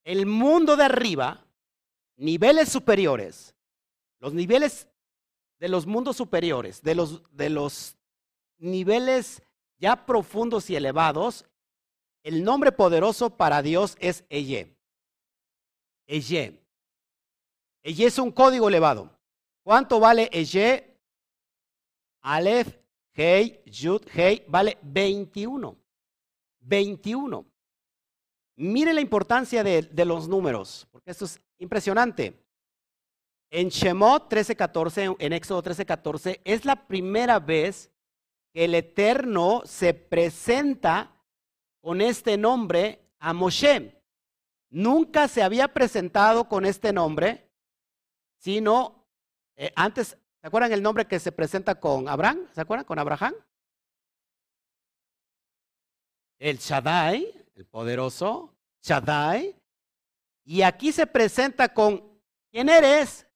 El 0.02 0.26
mundo 0.26 0.74
de 0.74 0.82
arriba, 0.82 1.43
niveles 2.16 2.68
superiores, 2.68 3.54
los 4.20 4.34
niveles 4.34 4.88
de 5.58 5.68
los 5.68 5.86
mundos 5.86 6.16
superiores, 6.16 6.82
de 6.82 6.94
los, 6.94 7.22
de 7.30 7.50
los 7.50 7.96
niveles 8.58 9.42
ya 9.78 10.06
profundos 10.06 10.70
y 10.70 10.76
elevados, 10.76 11.46
el 12.22 12.42
nombre 12.42 12.72
poderoso 12.72 13.30
para 13.30 13.62
Dios 13.62 13.96
es 14.00 14.24
Eye. 14.28 14.74
Eye. 16.06 16.60
Eye 17.82 18.06
es 18.06 18.18
un 18.18 18.32
código 18.32 18.68
elevado. 18.68 19.10
¿Cuánto 19.62 20.00
vale 20.00 20.30
Eye? 20.32 20.98
Aleph 22.20 22.84
Hey, 23.16 23.62
Yud, 23.66 24.02
Hey, 24.12 24.44
vale 24.48 24.76
21. 24.82 25.76
21. 26.60 27.46
Mire 28.56 28.92
la 28.92 29.00
importancia 29.00 29.62
de, 29.62 29.82
de, 29.82 30.04
los 30.04 30.26
números, 30.26 30.86
porque 30.90 31.12
esto 31.12 31.24
es 31.24 31.40
impresionante. 31.58 32.40
En 33.50 33.68
Shemot 33.68 34.28
13:14, 34.28 35.16
en 35.18 35.32
Éxodo 35.32 35.62
13:14, 35.62 36.40
es 36.44 36.64
la 36.64 36.86
primera 36.86 37.38
vez 37.38 37.90
que 38.52 38.64
el 38.64 38.74
Eterno 38.74 39.62
se 39.64 39.94
presenta 39.94 41.12
con 41.80 42.00
este 42.00 42.36
nombre 42.36 43.00
a 43.18 43.32
Moshe. 43.32 44.00
Nunca 44.70 45.28
se 45.28 45.42
había 45.42 45.68
presentado 45.68 46.48
con 46.48 46.64
este 46.64 46.92
nombre, 46.92 47.48
sino 48.38 49.06
eh, 49.56 49.72
antes 49.76 50.16
¿Se 50.44 50.48
acuerdan 50.48 50.72
el 50.72 50.82
nombre 50.82 51.06
que 51.06 51.18
se 51.18 51.32
presenta 51.32 51.74
con 51.74 52.06
Abraham? 52.06 52.46
¿Se 52.52 52.60
acuerdan? 52.60 52.84
Con 52.84 52.98
Abraham. 52.98 53.32
El 56.38 56.58
Shaddai, 56.58 57.46
el 57.54 57.64
poderoso 57.64 58.54
Shaddai. 58.82 59.58
Y 60.44 60.62
aquí 60.62 60.92
se 60.92 61.06
presenta 61.06 61.72
con 61.72 62.14
¿Quién 62.54 62.68
eres? 62.68 63.26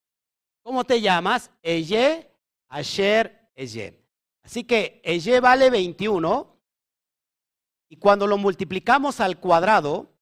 ¿Cómo 0.62 0.84
te 0.84 1.00
llamas? 1.00 1.50
Eye, 1.60 2.30
Asher, 2.68 3.50
Eye. 3.56 4.00
Así 4.44 4.62
que 4.62 5.00
Eye 5.02 5.40
vale 5.40 5.70
21. 5.70 6.56
Y 7.88 7.96
cuando 7.96 8.28
lo 8.28 8.38
multiplicamos 8.38 9.18
al 9.18 9.40
cuadrado, 9.40 10.14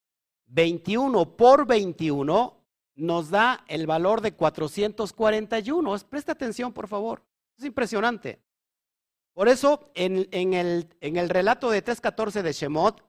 21 0.47 1.37
por 1.37 1.67
21 1.67 2.65
nos 2.95 3.29
da 3.29 3.67
el 3.69 3.87
valor 3.87 4.23
de 4.23 4.33
441. 4.33 5.99
Presta 6.09 6.33
atención, 6.33 6.73
por 6.73 6.89
favor. 6.89 7.23
Es 7.59 7.67
impresionante. 7.67 8.41
Por 9.35 9.49
eso, 9.49 9.91
en, 9.95 10.27
el, 10.55 10.89
en 11.03 11.17
el, 11.19 11.29
relato 11.29 11.69
de 11.69 11.85
3.14 11.85 12.41
de 12.41 12.53
Shemot, 12.55 13.07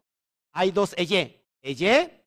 hay 0.51 0.71
dos 0.71 0.93
Eye. 0.97 1.45
Eye, 1.61 2.25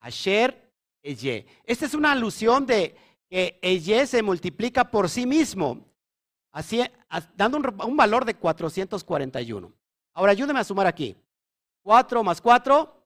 Asher, 0.00 0.67
Eye. 1.02 1.46
Esta 1.64 1.86
es 1.86 1.94
una 1.94 2.12
alusión 2.12 2.66
de 2.66 2.96
que 3.28 3.58
Eye 3.62 4.06
se 4.06 4.22
multiplica 4.22 4.90
por 4.90 5.08
sí 5.08 5.26
mismo, 5.26 5.86
dando 7.34 7.58
un, 7.58 7.80
un 7.84 7.96
valor 7.96 8.24
de 8.24 8.34
441. 8.34 9.72
Ahora, 10.14 10.32
ayúdeme 10.32 10.60
a 10.60 10.64
sumar 10.64 10.86
aquí. 10.86 11.16
4 11.82 12.22
más 12.22 12.40
4 12.40 12.98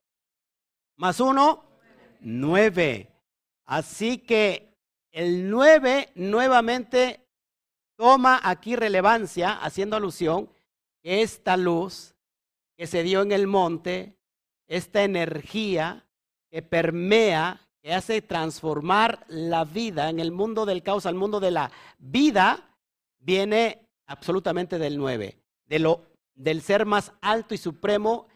más 0.96 1.20
1, 1.20 1.64
9. 2.20 3.08
Así 3.64 4.18
que 4.18 4.76
el 5.10 5.50
9 5.50 6.10
nuevamente 6.14 7.26
toma 7.96 8.40
aquí 8.42 8.76
relevancia, 8.76 9.52
haciendo 9.52 9.96
alusión 9.96 10.50
que 11.02 11.22
esta 11.22 11.56
luz 11.56 12.14
que 12.76 12.86
se 12.86 13.02
dio 13.02 13.22
en 13.22 13.32
el 13.32 13.46
monte, 13.46 14.16
esta 14.66 15.02
energía 15.02 16.06
que 16.50 16.62
permea, 16.62 17.68
que 17.82 17.92
hace 17.92 18.22
transformar 18.22 19.24
la 19.28 19.64
vida 19.64 20.08
en 20.08 20.20
el 20.20 20.32
mundo 20.32 20.64
del 20.64 20.82
caos 20.82 21.04
al 21.04 21.16
mundo 21.16 21.40
de 21.40 21.50
la 21.50 21.70
vida, 21.98 22.76
viene 23.18 23.88
absolutamente 24.06 24.78
del 24.78 24.96
9, 24.96 25.36
de 25.66 25.78
lo, 25.78 26.06
del 26.34 26.62
ser 26.62 26.86
más 26.86 27.12
alto 27.20 27.54
y 27.54 27.58
supremo 27.58 28.28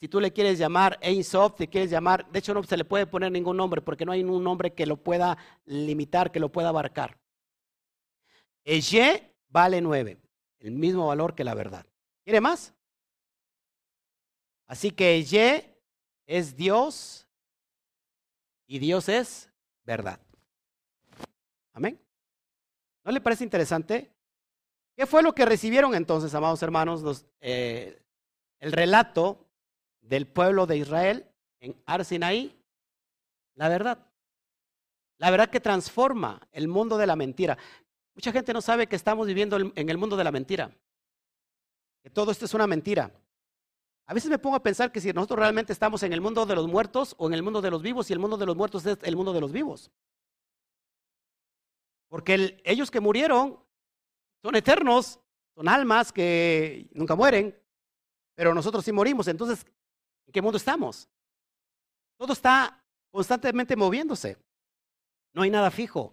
si 0.00 0.08
tú 0.08 0.18
le 0.18 0.32
quieres 0.32 0.58
llamar 0.58 0.98
Ein 1.02 1.22
Sof, 1.22 1.56
te 1.56 1.68
quieres 1.68 1.90
llamar, 1.90 2.26
de 2.32 2.38
hecho 2.38 2.54
no 2.54 2.62
se 2.62 2.78
le 2.78 2.86
puede 2.86 3.06
poner 3.06 3.30
ningún 3.30 3.58
nombre 3.58 3.82
porque 3.82 4.06
no 4.06 4.12
hay 4.12 4.24
un 4.24 4.42
nombre 4.42 4.72
que 4.72 4.86
lo 4.86 4.96
pueda 4.96 5.36
limitar, 5.66 6.32
que 6.32 6.40
lo 6.40 6.50
pueda 6.50 6.70
abarcar. 6.70 7.18
Eye 8.64 9.34
vale 9.50 9.82
nueve, 9.82 10.18
el 10.58 10.70
mismo 10.70 11.06
valor 11.06 11.34
que 11.34 11.44
la 11.44 11.54
verdad. 11.54 11.84
¿Quiere 12.24 12.40
más? 12.40 12.72
Así 14.66 14.90
que 14.90 15.16
Eye 15.16 15.76
es 16.26 16.56
Dios 16.56 17.28
y 18.70 18.78
Dios 18.78 19.08
es 19.08 19.50
verdad. 19.82 20.20
Amén. 21.72 22.00
¿No 23.02 23.10
le 23.10 23.20
parece 23.20 23.42
interesante? 23.42 24.12
¿Qué 24.94 25.06
fue 25.06 25.24
lo 25.24 25.34
que 25.34 25.44
recibieron 25.44 25.92
entonces, 25.96 26.32
amados 26.36 26.62
hermanos, 26.62 27.26
eh, 27.40 28.00
el 28.60 28.70
relato 28.70 29.48
del 30.00 30.28
pueblo 30.28 30.66
de 30.66 30.76
Israel 30.76 31.26
en 31.58 31.82
Arsinaí? 31.84 32.62
La 33.56 33.68
verdad. 33.68 34.06
La 35.18 35.32
verdad 35.32 35.50
que 35.50 35.58
transforma 35.58 36.40
el 36.52 36.68
mundo 36.68 36.96
de 36.96 37.08
la 37.08 37.16
mentira. 37.16 37.58
Mucha 38.14 38.30
gente 38.30 38.52
no 38.52 38.62
sabe 38.62 38.86
que 38.86 38.94
estamos 38.94 39.26
viviendo 39.26 39.56
en 39.56 39.90
el 39.90 39.98
mundo 39.98 40.16
de 40.16 40.22
la 40.22 40.30
mentira. 40.30 40.70
Que 42.04 42.10
todo 42.10 42.30
esto 42.30 42.44
es 42.44 42.54
una 42.54 42.68
mentira. 42.68 43.10
A 44.10 44.12
veces 44.12 44.28
me 44.28 44.40
pongo 44.40 44.56
a 44.56 44.62
pensar 44.64 44.90
que 44.90 45.00
si 45.00 45.12
nosotros 45.12 45.38
realmente 45.38 45.72
estamos 45.72 46.02
en 46.02 46.12
el 46.12 46.20
mundo 46.20 46.44
de 46.44 46.56
los 46.56 46.66
muertos 46.66 47.14
o 47.16 47.28
en 47.28 47.34
el 47.34 47.44
mundo 47.44 47.60
de 47.60 47.70
los 47.70 47.80
vivos, 47.80 48.10
y 48.10 48.12
el 48.12 48.18
mundo 48.18 48.36
de 48.36 48.44
los 48.44 48.56
muertos 48.56 48.84
es 48.84 48.98
el 49.02 49.14
mundo 49.14 49.32
de 49.32 49.40
los 49.40 49.52
vivos. 49.52 49.92
Porque 52.08 52.60
ellos 52.64 52.90
que 52.90 52.98
murieron 52.98 53.56
son 54.42 54.56
eternos, 54.56 55.20
son 55.54 55.68
almas 55.68 56.10
que 56.10 56.88
nunca 56.92 57.14
mueren, 57.14 57.56
pero 58.34 58.52
nosotros 58.52 58.84
sí 58.84 58.90
morimos. 58.90 59.28
Entonces, 59.28 59.64
¿En 60.26 60.32
qué 60.32 60.42
mundo 60.42 60.58
estamos? 60.58 61.08
Todo 62.16 62.32
está 62.32 62.84
constantemente 63.12 63.76
moviéndose. 63.76 64.36
No 65.32 65.42
hay 65.42 65.50
nada 65.50 65.70
fijo. 65.70 66.12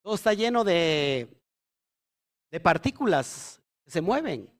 Todo 0.00 0.14
está 0.14 0.32
lleno 0.32 0.64
de, 0.64 1.28
de 2.50 2.60
partículas 2.60 3.60
que 3.84 3.90
se 3.90 4.00
mueven 4.00 4.50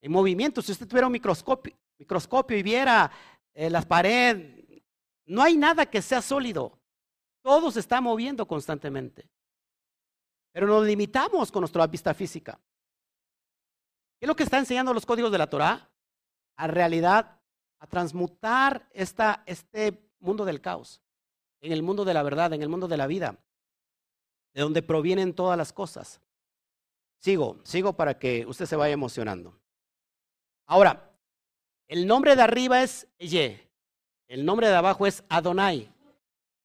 en 0.00 0.12
movimiento. 0.12 0.62
Si 0.62 0.72
usted 0.72 0.88
tuviera 0.88 1.08
un 1.08 1.12
microscopio, 1.12 1.76
microscopio 2.02 2.56
y 2.56 2.62
viera 2.62 3.10
eh, 3.54 3.70
las 3.70 3.86
paredes, 3.86 4.64
no 5.26 5.42
hay 5.42 5.56
nada 5.56 5.86
que 5.86 6.02
sea 6.02 6.20
sólido. 6.20 6.78
Todo 7.42 7.70
se 7.70 7.80
está 7.80 8.00
moviendo 8.00 8.46
constantemente. 8.46 9.28
Pero 10.52 10.66
nos 10.66 10.86
limitamos 10.86 11.50
con 11.50 11.62
nuestra 11.62 11.86
vista 11.86 12.12
física. 12.12 12.60
¿Qué 14.18 14.26
es 14.26 14.28
lo 14.28 14.36
que 14.36 14.42
está 14.42 14.58
enseñando 14.58 14.92
los 14.92 15.06
códigos 15.06 15.32
de 15.32 15.38
la 15.38 15.48
Torah? 15.48 15.90
A 16.56 16.66
realidad 16.66 17.40
a 17.78 17.86
transmutar 17.86 18.88
esta, 18.92 19.42
este 19.46 20.08
mundo 20.20 20.44
del 20.44 20.60
caos 20.60 21.00
en 21.60 21.72
el 21.72 21.82
mundo 21.82 22.04
de 22.04 22.14
la 22.14 22.22
verdad, 22.22 22.52
en 22.52 22.62
el 22.62 22.68
mundo 22.68 22.88
de 22.88 22.96
la 22.96 23.06
vida, 23.06 23.38
de 24.52 24.62
donde 24.62 24.82
provienen 24.82 25.34
todas 25.34 25.56
las 25.56 25.72
cosas. 25.72 26.20
Sigo, 27.18 27.60
sigo 27.62 27.92
para 27.94 28.18
que 28.18 28.44
usted 28.46 28.66
se 28.66 28.76
vaya 28.76 28.92
emocionando. 28.92 29.56
Ahora, 30.66 31.11
el 31.88 32.06
nombre 32.06 32.36
de 32.36 32.42
arriba 32.42 32.82
es 32.82 33.06
Ye, 33.18 33.68
el 34.28 34.44
nombre 34.44 34.68
de 34.68 34.74
abajo 34.74 35.06
es 35.06 35.22
Adonai. 35.28 35.92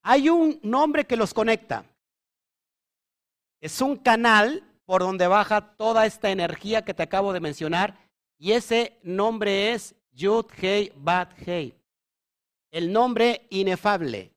Hay 0.02 0.30
un 0.30 0.60
nombre 0.64 1.06
que 1.06 1.18
los 1.18 1.34
conecta. 1.34 1.86
Es 3.60 3.82
un 3.82 3.98
canal 3.98 4.64
por 4.86 5.02
donde 5.02 5.28
baja 5.28 5.76
toda 5.76 6.06
esta 6.06 6.30
energía 6.30 6.86
que 6.86 6.94
te 6.94 7.04
acabo 7.04 7.34
de 7.34 7.42
mencionar 7.42 8.10
y 8.38 8.54
ese 8.54 9.00
nombre 9.04 9.74
es 9.74 9.96
Yud 10.12 10.46
Hei 10.62 10.94
Bat 10.96 11.34
Hei. 11.46 11.76
El 12.72 12.94
nombre 12.94 13.48
inefable. 13.50 14.32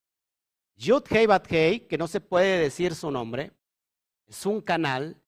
Yud 0.75 1.05
Hei 1.11 1.27
Bat 1.27 1.47
Hei, 1.53 1.81
que 1.81 1.99
no 1.99 2.09
se 2.09 2.21
puede 2.21 2.59
decir 2.59 2.95
su 2.95 3.11
nombre, 3.11 3.53
es 4.27 4.45
un 4.47 4.61
canal, 4.61 5.21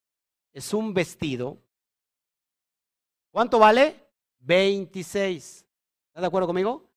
es 0.52 0.74
un 0.74 0.92
vestido. 0.92 1.58
¿Cuánto 3.30 3.58
vale? 3.58 4.01
26. 4.42 5.64
¿Está 6.08 6.20
de 6.20 6.26
acuerdo 6.26 6.46
conmigo? 6.46 6.88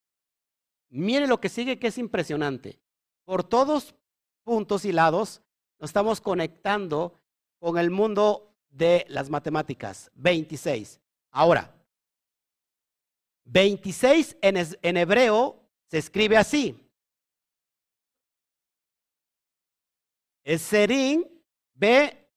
Mire 0.89 1.27
lo 1.27 1.39
que 1.39 1.49
sigue 1.49 1.79
que 1.79 1.87
es 1.87 1.97
impresionante. 1.97 2.79
Por 3.23 3.43
todos 3.43 3.95
puntos 4.43 4.85
y 4.85 4.91
lados 4.91 5.41
nos 5.79 5.89
estamos 5.89 6.21
conectando 6.21 7.19
con 7.59 7.77
el 7.77 7.89
mundo 7.89 8.55
de 8.69 9.05
las 9.09 9.29
matemáticas. 9.29 10.11
26. 10.15 10.99
Ahora, 11.31 11.73
26 13.45 14.37
en, 14.41 14.97
hebreo 14.97 15.61
se 15.87 15.97
escribe 15.99 16.37
así. 16.37 16.79
Eserín 20.43 21.25
be 21.73 22.29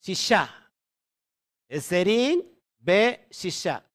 shisha. 0.00 0.72
Eserín 1.68 2.44
be 2.78 3.26
shisha. 3.30 3.89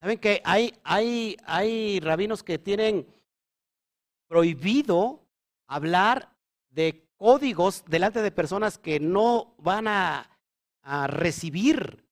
¿Saben 0.00 0.18
que 0.18 0.42
hay, 0.44 0.74
hay, 0.82 1.36
hay 1.44 2.00
rabinos 2.00 2.42
que 2.42 2.58
tienen 2.58 3.06
prohibido 4.26 5.24
hablar 5.66 6.34
de 6.70 7.08
códigos 7.16 7.84
delante 7.86 8.22
de 8.22 8.30
personas 8.30 8.78
que 8.78 9.00
no 9.00 9.54
van 9.58 9.88
a, 9.88 10.34
recibir. 11.08 12.02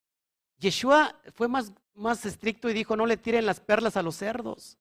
Yeshua 0.58 1.18
fue 1.32 1.48
más, 1.48 1.72
más 1.94 2.26
estricto 2.26 2.68
y 2.68 2.74
dijo, 2.74 2.94
no 2.94 3.06
le 3.06 3.16
tiren 3.16 3.46
las 3.46 3.58
perlas 3.58 3.96
a 3.96 4.02
los 4.02 4.16
cerdos, 4.16 4.76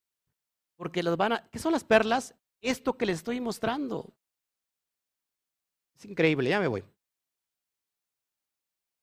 porque 0.75 1.01
los 1.01 1.15
van 1.15 1.31
a... 1.31 1.47
¿Qué 1.49 1.59
son 1.59 1.71
las 1.71 1.85
perlas? 1.85 2.35
Esto 2.59 2.97
que 2.97 3.05
les 3.05 3.19
estoy 3.19 3.39
mostrando. 3.39 4.13
Es 5.97 6.03
increíble, 6.03 6.49
ya 6.49 6.59
me 6.59 6.67
voy. 6.67 6.83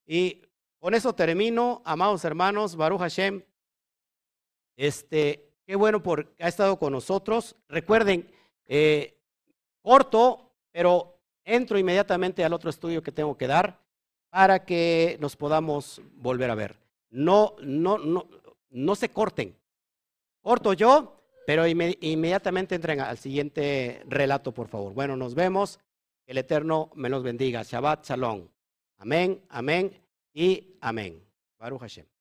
Y 0.07 0.43
con 0.79 0.95
eso 0.95 1.15
termino, 1.15 1.83
amados 1.85 2.25
hermanos, 2.25 2.77
Baruch 2.77 3.01
Hashem. 3.01 3.43
Este, 4.77 5.53
qué 5.65 5.77
bueno 5.77 6.03
por 6.03 6.35
ha 6.39 6.49
estado 6.49 6.79
con 6.79 6.93
nosotros. 6.93 7.57
Recuerden, 7.69 8.29
eh, 8.67 9.19
corto, 9.81 10.51
pero 10.71 11.19
entro 11.45 11.79
inmediatamente 11.79 12.45
al 12.45 12.53
otro 12.53 12.71
estudio 12.71 13.03
que 13.03 13.13
tengo 13.13 13.37
que 13.37 13.47
dar 13.47 13.81
para 14.31 14.65
que 14.65 15.19
nos 15.21 15.37
podamos 15.37 16.01
volver 16.15 16.51
a 16.51 16.55
ver. 16.55 16.77
No, 17.11 17.55
no, 17.61 17.99
no, 17.99 18.27
no 18.71 18.95
se 18.95 19.11
corten. 19.11 19.55
Corto 20.41 20.73
yo, 20.73 21.23
pero 21.47 21.67
inmediatamente 21.67 22.75
entren 22.75 23.01
al 23.01 23.19
siguiente 23.19 24.03
relato, 24.09 24.53
por 24.53 24.69
favor. 24.69 24.95
Bueno, 24.95 25.17
nos 25.17 25.35
vemos. 25.35 25.79
El 26.27 26.39
Eterno 26.39 26.91
me 26.95 27.09
los 27.09 27.23
bendiga. 27.23 27.63
Shabbat 27.63 28.07
Shalom. 28.07 28.49
Amén, 29.03 29.43
amén 29.49 30.01
y 30.33 30.79
amén. 30.81 31.21
Baruch 31.59 31.81
Hashem. 31.81 32.12